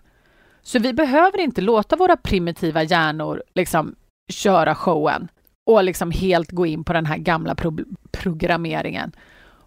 Så 0.63 0.79
vi 0.79 0.93
behöver 0.93 1.41
inte 1.41 1.61
låta 1.61 1.97
våra 1.97 2.17
primitiva 2.17 2.83
hjärnor 2.83 3.43
liksom 3.55 3.95
köra 4.33 4.75
showen 4.75 5.29
och 5.67 5.85
liksom 5.85 6.11
helt 6.11 6.51
gå 6.51 6.67
in 6.67 6.85
på 6.85 6.93
den 6.93 7.07
här 7.07 7.17
gamla 7.17 7.55
pro 7.55 7.79
programmeringen 8.11 9.13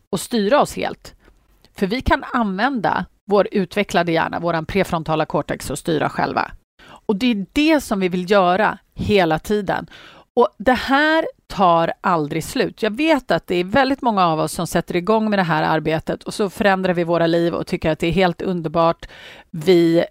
och 0.09 0.19
styra 0.19 0.61
oss 0.61 0.75
helt. 0.75 1.15
För 1.75 1.87
vi 1.87 2.01
kan 2.01 2.23
använda 2.33 3.05
vår 3.25 3.47
utvecklade 3.51 4.11
hjärna, 4.11 4.39
vår 4.39 4.65
prefrontala 4.65 5.25
cortex, 5.25 5.69
och 5.69 5.79
styra 5.79 6.09
själva. 6.09 6.51
Och 6.83 7.15
det 7.15 7.31
är 7.31 7.45
det 7.51 7.81
som 7.81 7.99
vi 7.99 8.09
vill 8.09 8.31
göra 8.31 8.77
hela 8.93 9.39
tiden. 9.39 9.87
Och 10.37 10.49
det 10.57 10.73
här 10.73 11.27
tar 11.47 11.93
aldrig 12.01 12.43
slut. 12.43 12.83
Jag 12.83 12.97
vet 12.97 13.31
att 13.31 13.47
det 13.47 13.55
är 13.55 13.63
väldigt 13.63 14.01
många 14.01 14.27
av 14.27 14.39
oss 14.39 14.53
som 14.53 14.67
sätter 14.67 14.95
igång 14.95 15.29
med 15.29 15.39
det 15.39 15.43
här 15.43 15.63
arbetet 15.63 16.23
och 16.23 16.33
så 16.33 16.49
förändrar 16.49 16.93
vi 16.93 17.03
våra 17.03 17.27
liv 17.27 17.53
och 17.53 17.67
tycker 17.67 17.91
att 17.91 17.99
det 17.99 18.07
är 18.07 18.11
helt 18.11 18.41
underbart. 18.41 19.05
Vi 19.51 20.05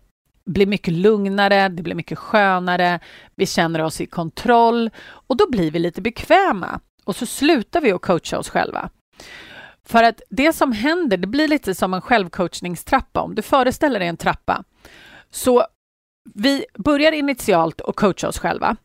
blir 0.47 0.67
mycket 0.67 0.95
lugnare, 0.95 1.69
det 1.69 1.83
blir 1.83 1.95
mycket 1.95 2.19
skönare, 2.19 3.01
vi 3.35 3.47
känner 3.47 3.83
oss 3.83 4.01
i 4.01 4.07
kontroll 4.07 4.91
och 5.07 5.37
då 5.37 5.51
blir 5.51 5.71
vi 5.71 5.79
lite 5.79 6.03
bekväma 6.03 6.81
och 7.05 7.17
så 7.17 7.27
slutar 7.27 7.81
vi 7.81 7.93
att 7.93 8.03
coacha 8.03 8.39
oss 8.39 8.49
själva. 8.49 8.91
För 9.85 10.03
att 10.03 10.23
det 10.31 10.53
som 10.53 10.73
händer, 10.73 11.17
det 11.17 11.27
blir 11.27 11.49
lite 11.49 11.75
som 11.75 11.95
en 11.95 12.01
självcoachningstrappa. 12.01 13.21
Om 13.21 13.35
du 13.35 13.43
föreställer 13.43 13.99
dig 13.99 14.09
en 14.09 14.17
trappa. 14.17 14.65
Så 15.31 15.67
vi 16.35 16.65
börjar 16.75 17.13
initialt 17.13 17.81
att 17.81 17.97
coacha 17.97 18.29
oss 18.29 18.39
själva. 18.39 18.77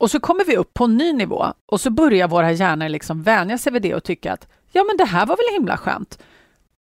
Och 0.00 0.10
så 0.10 0.20
kommer 0.20 0.44
vi 0.44 0.56
upp 0.56 0.74
på 0.74 0.84
en 0.84 0.96
ny 0.96 1.12
nivå 1.12 1.52
och 1.66 1.80
så 1.80 1.90
börjar 1.90 2.28
våra 2.28 2.52
hjärnor 2.52 2.88
liksom 2.88 3.22
vänja 3.22 3.58
sig 3.58 3.72
vid 3.72 3.82
det 3.82 3.94
och 3.94 4.04
tycka 4.04 4.32
att 4.32 4.48
ja, 4.72 4.84
men 4.84 4.96
det 4.96 5.04
här 5.04 5.26
var 5.26 5.36
väl 5.36 5.54
himla 5.54 5.76
skönt. 5.76 6.18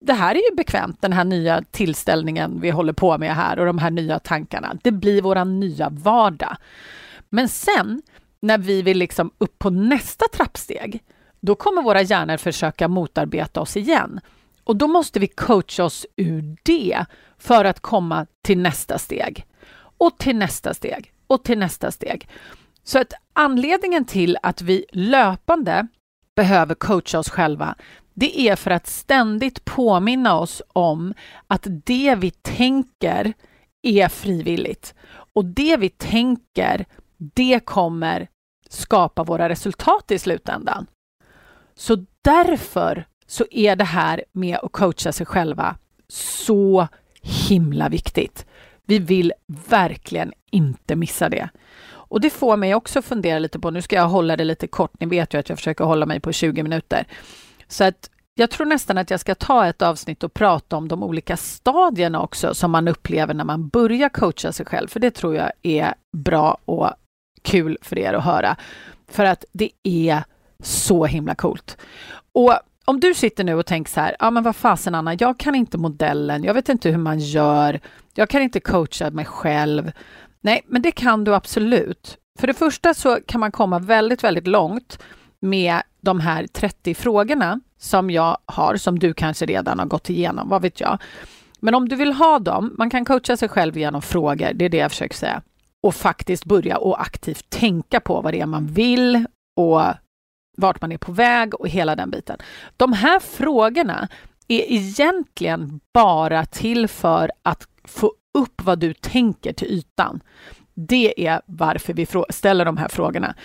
Det 0.01 0.13
här 0.13 0.36
är 0.36 0.50
ju 0.50 0.55
bekvämt, 0.55 1.01
den 1.01 1.13
här 1.13 1.24
nya 1.24 1.63
tillställningen 1.72 2.60
vi 2.62 2.70
håller 2.70 2.93
på 2.93 3.17
med 3.17 3.36
här 3.36 3.60
och 3.60 3.65
de 3.65 3.77
här 3.77 3.91
nya 3.91 4.20
tankarna. 4.20 4.77
Det 4.84 4.91
blir 4.91 5.22
vår 5.22 5.46
nya 5.46 5.89
vardag. 5.89 6.58
Men 7.29 7.50
sen 7.50 8.01
när 8.39 8.58
vi 8.58 8.82
vill 8.82 8.98
liksom 8.98 9.32
upp 9.38 9.60
på 9.60 9.70
nästa 9.70 10.25
trappsteg, 10.34 11.03
då 11.39 11.55
kommer 11.55 11.82
våra 11.82 12.01
hjärnor 12.01 12.38
försöka 12.38 12.88
motarbeta 12.88 13.62
oss 13.62 13.77
igen. 13.77 14.20
Och 14.63 14.75
då 14.75 14.88
måste 14.88 15.20
vi 15.20 15.27
coacha 15.27 15.84
oss 15.84 16.05
ur 16.15 16.58
det 16.63 17.05
för 17.38 17.65
att 17.65 17.79
komma 17.79 18.25
till 18.41 18.58
nästa 18.58 18.98
steg. 18.98 19.46
Och 19.98 20.17
till 20.17 20.36
nästa 20.36 20.74
steg 20.74 21.13
och 21.27 21.43
till 21.43 21.58
nästa 21.58 21.91
steg. 21.91 22.27
Så 22.84 23.00
att 23.00 23.13
anledningen 23.34 24.06
till 24.06 24.38
att 24.44 24.62
vi 24.62 24.86
löpande 24.92 25.88
behöver 26.36 26.75
coacha 26.75 27.20
oss 27.20 27.30
själva, 27.30 27.75
Det 28.13 28.40
är 28.50 28.56
för 28.56 28.72
att 28.72 28.88
ständigt 28.88 29.66
påminna 29.66 30.40
oss 30.40 30.62
om 30.74 31.13
att 31.48 31.68
det 31.86 32.16
vi 32.16 32.32
tänker 32.32 33.34
är 33.82 34.08
frivilligt. 34.08 34.94
Och 35.34 35.46
det 35.46 35.78
vi 35.78 35.90
tänker, 35.90 36.86
det 37.18 37.60
kommer 37.60 38.28
skapa 38.70 39.24
våra 39.24 39.50
resultat 39.50 40.12
i 40.12 40.20
slutändan. 40.20 40.88
Så 41.75 42.06
därför 42.22 43.06
så 43.28 43.46
är 43.52 43.75
det 43.75 43.84
här 43.84 44.24
med 44.32 44.58
att 44.58 44.72
coacha 44.72 45.12
sig 45.12 45.25
själva 45.25 45.75
så 46.08 46.88
himla 47.22 47.90
viktigt. 47.90 48.46
Vi 48.86 49.00
vill 49.00 49.34
verkligen 49.70 50.34
inte 50.52 50.96
missa 50.96 51.30
det. 51.30 51.50
Och 52.13 52.22
det 52.22 52.29
får 52.29 52.58
mig 52.58 52.75
också 52.75 53.01
fundera 53.01 53.39
lite 53.39 53.60
på, 53.60 53.72
nu 53.72 53.82
ska 53.82 53.96
jag 53.96 54.08
hålla 54.08 54.38
det 54.38 54.43
lite 54.43 54.67
kort, 54.67 54.91
ni 55.00 55.05
vet 55.05 55.34
ju 55.34 55.38
att 55.39 55.50
jag 55.50 55.58
försöker 55.58 55.84
hålla 55.84 56.05
mig 56.05 56.20
på 56.20 56.32
20 56.32 56.63
minuter. 56.63 57.05
Så 57.67 57.84
att 57.84 58.10
jag 58.36 58.50
tror 58.50 58.65
nästan 58.65 58.98
att 58.98 59.10
jag 59.10 59.20
ska 59.20 59.36
ta 59.36 59.67
ett 59.67 59.82
avsnitt 59.82 60.24
och 60.24 60.34
prata 60.34 60.77
om 60.77 60.88
de 60.88 61.03
olika 61.03 61.38
stadierna 61.38 62.22
också 62.22 62.53
som 62.53 62.72
man 62.72 62.88
upplever 62.88 63.34
när 63.34 63.43
man 63.43 63.67
börjar 63.67 64.10
coacha 64.10 64.51
sig 64.51 64.65
själv, 64.65 64.88
för 64.88 65.00
det 65.00 65.12
tror 65.12 65.36
jag 65.36 65.51
är 65.62 65.93
bra 66.12 66.58
och 66.65 66.89
kul 67.41 67.77
för 67.82 68.00
er 68.00 68.13
att 68.13 68.24
höra. 68.24 68.55
För 69.08 69.25
att 69.25 69.46
det 69.51 69.70
är 69.84 70.24
så 70.63 71.05
himla 71.05 71.36
coolt. 71.36 71.77
Och 72.32 72.53
om 72.86 73.00
du 73.00 73.13
sitter 73.13 73.43
nu 73.43 73.53
och 73.53 73.65
tänker 73.65 73.91
så 73.91 74.00
här, 74.00 74.15
ja 74.20 74.32
men 74.32 74.43
vad 74.43 74.55
fasen 74.55 74.96
Anna, 74.96 75.13
jag 75.13 75.39
kan 75.39 75.55
inte 75.55 75.77
modellen, 75.77 76.43
jag 76.43 76.53
vet 76.53 76.70
inte 76.70 76.89
hur 76.89 76.98
man 76.98 77.20
gör, 77.20 77.79
jag 78.13 78.29
kan 78.29 78.41
inte 78.41 78.60
coacha 78.60 79.10
mig 79.10 79.25
själv. 79.25 79.91
Nej, 80.44 80.64
men 80.68 80.82
det 80.82 80.92
kan 80.92 81.24
du 81.24 81.36
absolut. 81.36 82.18
För 82.40 82.48
det 82.48 82.54
första 82.54 82.94
så 82.94 83.20
kan 83.26 83.40
man 83.40 83.52
komma 83.52 83.80
väldigt, 83.80 84.24
väldigt 84.24 84.48
långt 84.48 85.00
med 85.40 85.82
de 86.02 86.20
här 86.20 86.48
30 86.48 86.94
frågorna 86.94 87.60
som 87.78 88.12
jag 88.12 88.38
har, 88.46 88.76
som 88.76 89.00
du 89.00 89.14
kanske 89.14 89.46
redan 89.46 89.80
har 89.80 89.86
gått 89.86 90.10
igenom, 90.10 90.50
vad 90.50 90.62
vet 90.62 90.80
jag. 90.80 91.02
Men 91.60 91.76
om 91.76 91.90
du 91.90 91.96
vill 91.96 92.14
ha 92.14 92.40
dem, 92.40 92.76
man 92.78 92.90
kan 92.90 93.06
coacha 93.06 93.38
sig 93.38 93.50
själv 93.50 93.78
genom 93.78 94.02
frågor, 94.02 94.54
det 94.54 94.66
är 94.66 94.70
det 94.70 94.78
jag 94.78 94.92
försöker 94.92 95.16
säga, 95.16 95.42
och 95.82 95.96
faktiskt 95.96 96.46
börja 96.46 96.78
och 96.78 97.02
aktivt 97.02 97.50
tänka 97.50 98.00
på 98.00 98.22
vad 98.22 98.34
det 98.34 98.40
är 98.40 98.46
man 98.46 98.68
vill 98.68 99.26
och 99.56 99.82
vart 100.58 100.82
man 100.82 100.92
är 100.92 100.98
på 100.98 101.12
väg 101.12 101.54
och 101.54 101.68
hela 101.68 101.96
den 101.96 102.10
biten. 102.10 102.40
De 102.78 102.94
här 102.94 103.20
frågorna 103.20 104.08
är 104.48 104.72
egentligen 104.72 105.80
bara 105.94 106.46
till 106.46 106.88
för 106.88 107.32
att 107.44 107.68
få 107.84 108.13
upp 108.34 108.62
vad 108.63 108.80
du 108.80 108.94
tänker 108.94 109.54
till 109.54 109.68
ytan. 109.68 110.24
Det 110.74 111.28
är 111.28 111.42
varför 111.46 111.94
vi 111.94 112.08
ställer 112.30 112.66
de 112.66 112.78
här 112.78 112.88
frågorna. 112.88 113.36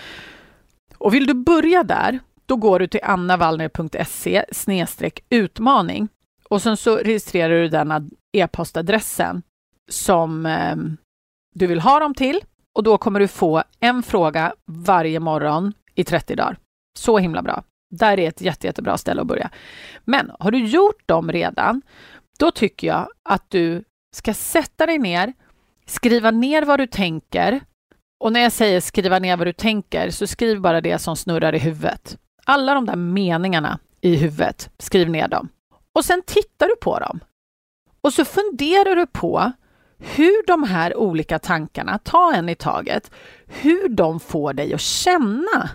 Och 0.99 1.15
vill 1.15 1.27
du 1.27 1.35
börja 1.35 1.83
där, 1.83 2.19
då 2.47 2.57
går 2.57 2.79
du 2.79 2.87
till 2.87 3.01
annavallner.se 3.03 4.45
utmaning 5.31 6.09
och 6.49 6.63
sen 6.63 6.77
så 6.77 6.97
registrerar 6.97 7.55
du 7.55 7.69
den 7.69 8.11
e-postadressen 8.33 9.43
som 9.91 10.47
eh, 10.47 10.77
du 11.55 11.67
vill 11.67 11.81
ha 11.81 12.01
dem 12.01 12.15
till 12.15 12.41
och 12.75 12.83
då 12.83 12.99
kommer 12.99 13.21
du 13.21 13.29
få 13.29 13.63
en 13.81 14.03
fråga 14.03 14.55
varje 14.67 15.21
morgon 15.21 15.73
i 15.95 16.05
30 16.05 16.37
dagar. 16.37 16.59
Så 16.99 17.19
himla 17.19 17.43
bra. 17.43 17.63
Där 17.91 18.19
är 18.19 18.29
ett 18.29 18.41
jätte, 18.41 18.67
jättebra 18.67 18.99
ställe 18.99 19.21
att 19.21 19.27
börja. 19.27 19.51
Men 20.05 20.31
har 20.39 20.51
du 20.51 20.67
gjort 20.67 21.03
dem 21.07 21.33
redan, 21.33 21.83
då 22.39 22.51
tycker 22.51 22.87
jag 22.87 23.09
att 23.23 23.45
du 23.49 23.85
ska 24.17 24.35
sätta 24.35 24.87
dig 24.87 24.99
ner, 24.99 25.33
skriva 25.87 26.31
ner 26.31 26.63
vad 26.63 26.81
du 26.81 26.87
tänker. 26.87 27.61
Och 28.21 28.33
när 28.33 28.41
jag 28.41 28.53
säger 28.53 28.81
skriva 28.81 29.19
ner 29.19 29.37
vad 29.37 29.47
du 29.47 29.53
tänker, 29.53 30.11
så 30.11 30.27
skriv 30.27 30.61
bara 30.61 30.81
det 30.81 30.99
som 30.99 31.17
snurrar 31.17 31.55
i 31.55 31.59
huvudet. 31.59 32.19
Alla 32.45 32.75
de 32.75 32.87
där 32.87 32.97
meningarna 32.97 33.79
i 34.01 34.17
huvudet, 34.17 34.71
skriv 34.79 35.11
ner 35.11 35.29
dem. 35.29 35.49
Och 35.93 36.05
sen 36.05 36.23
tittar 36.27 36.69
du 36.69 36.77
på 36.77 36.99
dem. 36.99 37.21
Och 38.01 38.13
så 38.13 38.25
funderar 38.25 38.97
du 38.97 39.07
på 39.07 39.53
hur 39.99 40.47
de 40.47 40.63
här 40.63 40.97
olika 40.97 41.39
tankarna, 41.39 41.99
ta 41.99 42.35
en 42.35 42.49
i 42.49 42.55
taget, 42.55 43.11
hur 43.47 43.89
de 43.89 44.21
får 44.21 44.53
dig 44.53 44.75
att 44.75 44.81
känna. 44.81 45.71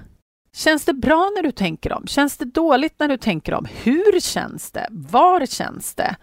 Känns 0.55 0.85
det 0.85 0.93
bra 0.93 1.31
när 1.35 1.43
du 1.43 1.51
tänker 1.51 1.89
dem? 1.89 2.07
Känns 2.07 2.37
det 2.37 2.45
dåligt 2.45 2.99
när 2.99 3.07
du 3.07 3.17
tänker 3.17 3.51
dem? 3.51 3.67
Hur 3.83 4.19
känns 4.19 4.71
det? 4.71 4.87
Var 4.91 5.45
känns 5.45 5.95
det? 5.95 6.15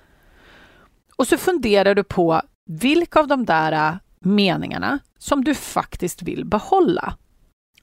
Och 1.20 1.28
så 1.28 1.38
funderar 1.38 1.94
du 1.94 2.04
på 2.04 2.42
vilka 2.66 3.20
av 3.20 3.26
de 3.26 3.44
där 3.44 3.72
äh, 3.72 3.94
meningarna 4.20 4.98
som 5.18 5.44
du 5.44 5.54
faktiskt 5.54 6.22
vill 6.22 6.44
behålla. 6.44 7.14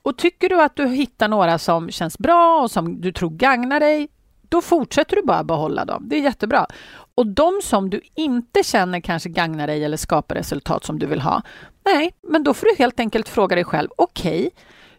Och 0.02 0.18
tycker 0.18 0.50
du 0.50 0.62
att 0.62 0.76
du 0.76 0.88
hittar 0.88 1.28
några 1.28 1.58
som 1.58 1.92
känns 1.92 2.18
bra 2.18 2.62
och 2.62 2.72
som 2.72 3.02
du 3.02 3.12
tror 3.12 3.30
gagnar 3.30 3.80
dig, 3.80 4.10
då 4.50 4.62
fortsätter 4.62 5.16
du 5.16 5.22
bara 5.22 5.44
behålla 5.44 5.86
dem. 5.86 6.04
Det 6.10 6.16
är 6.16 6.22
jättebra. 6.22 6.68
Och 7.16 7.28
de 7.28 7.60
som 7.64 7.90
du 7.90 8.02
inte 8.16 8.64
känner 8.64 9.00
kanske 9.00 9.30
gagnar 9.30 9.68
dig 9.68 9.84
eller 9.84 9.98
skapar 9.98 10.36
resultat 10.36 10.86
som 10.86 11.00
du 11.00 11.06
vill 11.06 11.22
ha, 11.22 11.42
nej, 11.86 12.14
men 12.22 12.44
då 12.44 12.54
får 12.54 12.66
du 12.66 12.76
helt 12.84 13.00
enkelt 13.00 13.30
fråga 13.30 13.56
dig 13.56 13.66
själv, 13.66 13.90
okej, 13.98 14.40
okay, 14.40 14.50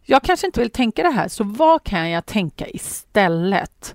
jag 0.03 0.22
kanske 0.22 0.46
inte 0.46 0.61
vill 0.61 0.70
tänka 0.70 1.03
det 1.03 1.11
här, 1.11 1.29
så 1.29 1.44
vad 1.44 1.85
kan 1.85 2.11
jag 2.11 2.27
tänka 2.27 2.68
istället? 2.68 3.94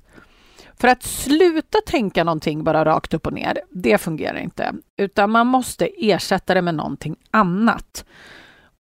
För 0.84 0.88
att 0.88 1.04
sluta 1.04 1.78
tänka 1.86 2.24
någonting 2.24 2.63
bara 2.63 2.86
rakt 2.86 3.13
upp 3.13 3.28
och 3.28 3.34
ner, 3.34 3.62
det 3.69 3.98
fungerar 3.98 4.38
inte, 4.38 4.74
utan 4.98 5.32
man 5.32 5.48
måste 5.48 5.89
ersätta 5.98 6.54
det 6.54 6.62
med 6.62 6.76
någonting 6.76 7.15
annat. 7.32 8.06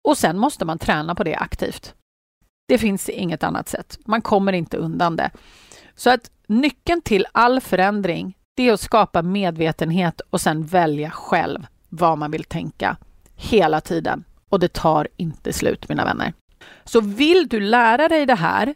Och 0.03 0.17
sen 0.17 0.37
måste 0.37 0.65
man 0.65 0.79
träna 0.79 1.15
på 1.15 1.23
det 1.23 1.35
aktivt. 1.35 1.93
Det 2.67 2.77
finns 2.77 3.09
inget 3.09 3.43
annat 3.43 3.69
sätt. 3.69 3.99
Man 4.05 4.21
kommer 4.21 4.53
inte 4.53 4.77
undan 4.77 5.15
det. 5.15 5.31
Så 5.95 6.09
att 6.09 6.31
nyckeln 6.47 7.01
till 7.01 7.25
all 7.31 7.61
förändring, 7.61 8.37
det 8.55 8.69
är 8.69 8.73
att 8.73 8.81
skapa 8.81 9.21
medvetenhet 9.21 10.21
och 10.29 10.41
sen 10.41 10.65
välja 10.65 11.11
själv 11.11 11.67
vad 11.89 12.17
man 12.17 12.31
vill 12.31 12.43
tänka 12.43 12.97
hela 13.35 13.81
tiden. 13.81 14.23
Och 14.49 14.59
det 14.59 14.73
tar 14.73 15.07
inte 15.17 15.53
slut, 15.53 15.89
mina 15.89 16.05
vänner. 16.05 16.33
Så 16.83 17.01
vill 17.01 17.47
du 17.47 17.59
lära 17.59 18.07
dig 18.07 18.25
det 18.25 18.35
här 18.35 18.75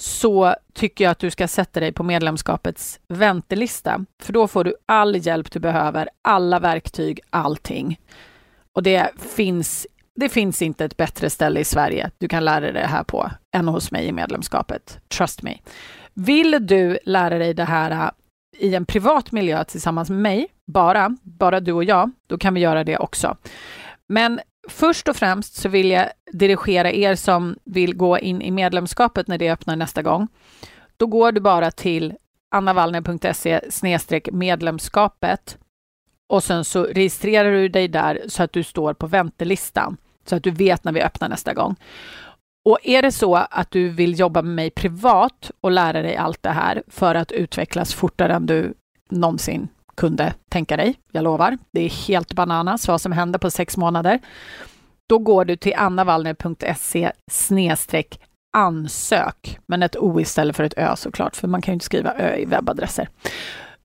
så 0.00 0.54
tycker 0.74 1.04
jag 1.04 1.10
att 1.10 1.18
du 1.18 1.30
ska 1.30 1.48
sätta 1.48 1.80
dig 1.80 1.92
på 1.92 2.02
medlemskapets 2.02 3.00
väntelista, 3.08 4.04
för 4.22 4.32
då 4.32 4.48
får 4.48 4.64
du 4.64 4.74
all 4.86 5.26
hjälp 5.26 5.50
du 5.50 5.58
behöver, 5.58 6.08
alla 6.22 6.58
verktyg, 6.60 7.20
allting. 7.30 8.00
Och 8.72 8.82
det 8.82 9.10
finns, 9.34 9.86
det 10.16 10.28
finns 10.28 10.62
inte 10.62 10.84
ett 10.84 10.96
bättre 10.96 11.30
ställe 11.30 11.60
i 11.60 11.64
Sverige 11.64 12.10
du 12.18 12.28
kan 12.28 12.44
lära 12.44 12.60
dig 12.60 12.72
det 12.72 12.86
här 12.86 13.04
på 13.04 13.30
än 13.56 13.68
hos 13.68 13.90
mig 13.90 14.06
i 14.06 14.12
medlemskapet. 14.12 15.00
Trust 15.08 15.42
me. 15.42 15.58
Vill 16.14 16.66
du 16.66 16.98
lära 17.04 17.38
dig 17.38 17.54
det 17.54 17.64
här 17.64 17.90
äh, 17.90 18.10
i 18.58 18.74
en 18.74 18.86
privat 18.86 19.32
miljö 19.32 19.64
tillsammans 19.64 20.10
med 20.10 20.18
mig, 20.18 20.46
bara, 20.66 21.16
bara 21.22 21.60
du 21.60 21.72
och 21.72 21.84
jag, 21.84 22.10
då 22.26 22.38
kan 22.38 22.54
vi 22.54 22.60
göra 22.60 22.84
det 22.84 22.98
också. 22.98 23.36
Men 24.08 24.40
först 24.68 25.08
och 25.08 25.16
främst 25.16 25.54
så 25.54 25.68
vill 25.68 25.90
jag 25.90 26.08
dirigera 26.32 26.92
er 26.92 27.14
som 27.14 27.56
vill 27.64 27.96
gå 27.96 28.18
in 28.18 28.42
i 28.42 28.50
medlemskapet 28.50 29.28
när 29.28 29.38
det 29.38 29.50
öppnar 29.50 29.76
nästa 29.76 30.02
gång. 30.02 30.28
Då 30.96 31.06
går 31.06 31.32
du 31.32 31.40
bara 31.40 31.70
till 31.70 32.14
annavallner.se 32.50 33.60
medlemskapet 34.32 35.58
och 36.28 36.44
sen 36.44 36.64
så 36.64 36.84
registrerar 36.84 37.52
du 37.52 37.68
dig 37.68 37.88
där 37.88 38.22
så 38.28 38.42
att 38.42 38.52
du 38.52 38.62
står 38.62 38.94
på 38.94 39.06
väntelistan 39.06 39.96
så 40.26 40.36
att 40.36 40.42
du 40.42 40.50
vet 40.50 40.84
när 40.84 40.92
vi 40.92 41.02
öppnar 41.02 41.28
nästa 41.28 41.54
gång. 41.54 41.76
Och 42.64 42.78
är 42.82 43.02
det 43.02 43.12
så 43.12 43.34
att 43.34 43.70
du 43.70 43.88
vill 43.88 44.18
jobba 44.18 44.42
med 44.42 44.54
mig 44.54 44.70
privat 44.70 45.50
och 45.60 45.70
lära 45.70 46.02
dig 46.02 46.16
allt 46.16 46.42
det 46.42 46.50
här 46.50 46.82
för 46.88 47.14
att 47.14 47.32
utvecklas 47.32 47.94
fortare 47.94 48.34
än 48.34 48.46
du 48.46 48.74
någonsin 49.10 49.68
kunde 49.98 50.34
tänka 50.48 50.76
dig. 50.76 50.94
Jag 51.12 51.24
lovar, 51.24 51.58
det 51.70 51.80
är 51.80 51.88
helt 52.08 52.32
bananas 52.32 52.88
vad 52.88 53.00
som 53.00 53.12
händer 53.12 53.38
på 53.38 53.50
sex 53.50 53.76
månader. 53.76 54.20
Då 55.08 55.18
går 55.18 55.44
du 55.44 55.56
till 55.56 55.74
annavallner.se 55.76 57.12
ansök, 58.56 59.58
men 59.66 59.82
ett 59.82 59.96
O 59.96 60.20
istället 60.20 60.56
för 60.56 60.64
ett 60.64 60.78
Ö 60.78 60.96
såklart, 60.96 61.36
för 61.36 61.48
man 61.48 61.62
kan 61.62 61.72
ju 61.72 61.74
inte 61.74 61.86
skriva 61.86 62.14
Ö 62.14 62.36
i 62.36 62.44
webbadresser. 62.44 63.08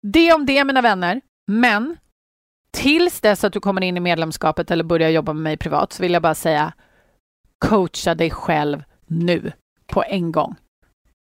Det 0.01 0.33
om 0.33 0.45
det, 0.45 0.63
mina 0.63 0.81
vänner. 0.81 1.21
Men 1.47 1.97
tills 2.71 3.21
dess 3.21 3.43
att 3.43 3.53
du 3.53 3.59
kommer 3.59 3.81
in 3.81 3.97
i 3.97 3.99
medlemskapet 3.99 4.71
eller 4.71 4.83
börjar 4.83 5.09
jobba 5.09 5.33
med 5.33 5.43
mig 5.43 5.57
privat 5.57 5.93
så 5.93 6.03
vill 6.03 6.13
jag 6.13 6.21
bara 6.21 6.35
säga 6.35 6.73
coacha 7.65 8.15
dig 8.15 8.29
själv 8.29 8.83
nu, 9.07 9.51
på 9.87 10.03
en 10.03 10.31
gång. 10.31 10.55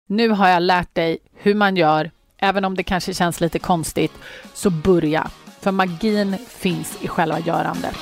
Nu 0.08 0.28
har 0.28 0.48
jag 0.48 0.62
lärt 0.62 0.94
dig 0.94 1.18
hur 1.32 1.54
man 1.54 1.76
gör, 1.76 2.10
Även 2.44 2.64
om 2.64 2.74
det 2.74 2.82
kanske 2.82 3.14
känns 3.14 3.40
lite 3.40 3.58
konstigt, 3.58 4.12
så 4.54 4.70
börja. 4.70 5.30
För 5.60 5.72
magin 5.72 6.36
finns 6.48 6.98
i 7.00 7.08
själva 7.08 7.40
görandet. 7.40 7.96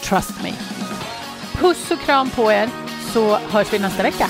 Trust 0.00 0.42
me. 0.42 0.52
Puss 1.52 1.90
och 1.90 2.00
kram 2.00 2.30
på 2.30 2.52
er, 2.52 2.68
så 3.12 3.36
hörs 3.36 3.72
vi 3.72 3.78
nästa 3.78 4.02
vecka. 4.02 4.26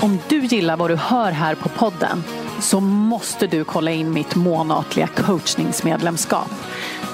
Om 0.00 0.18
du 0.28 0.44
gillar 0.44 0.76
vad 0.76 0.90
du 0.90 0.96
hör 0.96 1.32
här 1.32 1.54
på 1.54 1.68
podden 1.68 2.24
så 2.60 2.80
måste 2.80 3.46
du 3.46 3.64
kolla 3.64 3.90
in 3.90 4.12
mitt 4.12 4.34
månatliga 4.34 5.06
coachningsmedlemskap. 5.06 6.50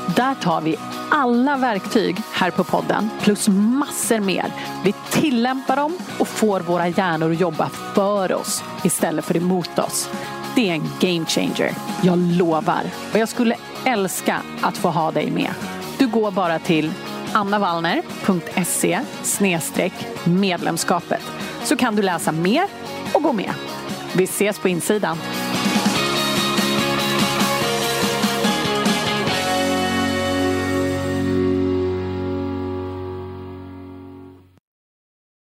Där 0.06 0.34
tar 0.34 0.60
vi 0.60 0.76
alla 1.10 1.56
verktyg 1.56 2.16
här 2.32 2.50
på 2.50 2.64
podden 2.64 3.10
plus 3.20 3.48
massor 3.48 4.20
mer. 4.20 4.46
Vi 4.84 4.94
tillämpar 5.10 5.76
dem 5.76 5.98
och 6.18 6.28
får 6.28 6.60
våra 6.60 6.88
hjärnor 6.88 7.30
att 7.32 7.40
jobba 7.40 7.68
för 7.94 8.32
oss 8.32 8.64
istället 8.84 9.24
för 9.24 9.36
emot 9.36 9.78
oss. 9.78 10.10
Det 10.54 10.70
är 10.70 10.74
en 10.74 10.90
game 11.00 11.26
changer, 11.26 11.72
jag 12.02 12.18
lovar. 12.18 12.82
Och 13.12 13.18
jag 13.18 13.28
skulle 13.28 13.56
älska 13.84 14.42
att 14.62 14.76
få 14.76 14.88
ha 14.88 15.10
dig 15.10 15.30
med. 15.30 15.50
Du 15.98 16.06
går 16.06 16.30
bara 16.30 16.58
till 16.58 16.92
annavallner.se 17.32 19.00
medlemskapet 20.24 21.22
så 21.64 21.76
kan 21.76 21.96
du 21.96 22.02
läsa 22.02 22.32
mer 22.32 22.64
och 23.12 23.22
gå 23.22 23.32
med. 23.32 23.52
Vi 24.12 24.24
ses 24.24 24.58
på 24.58 24.68
insidan. 24.68 25.18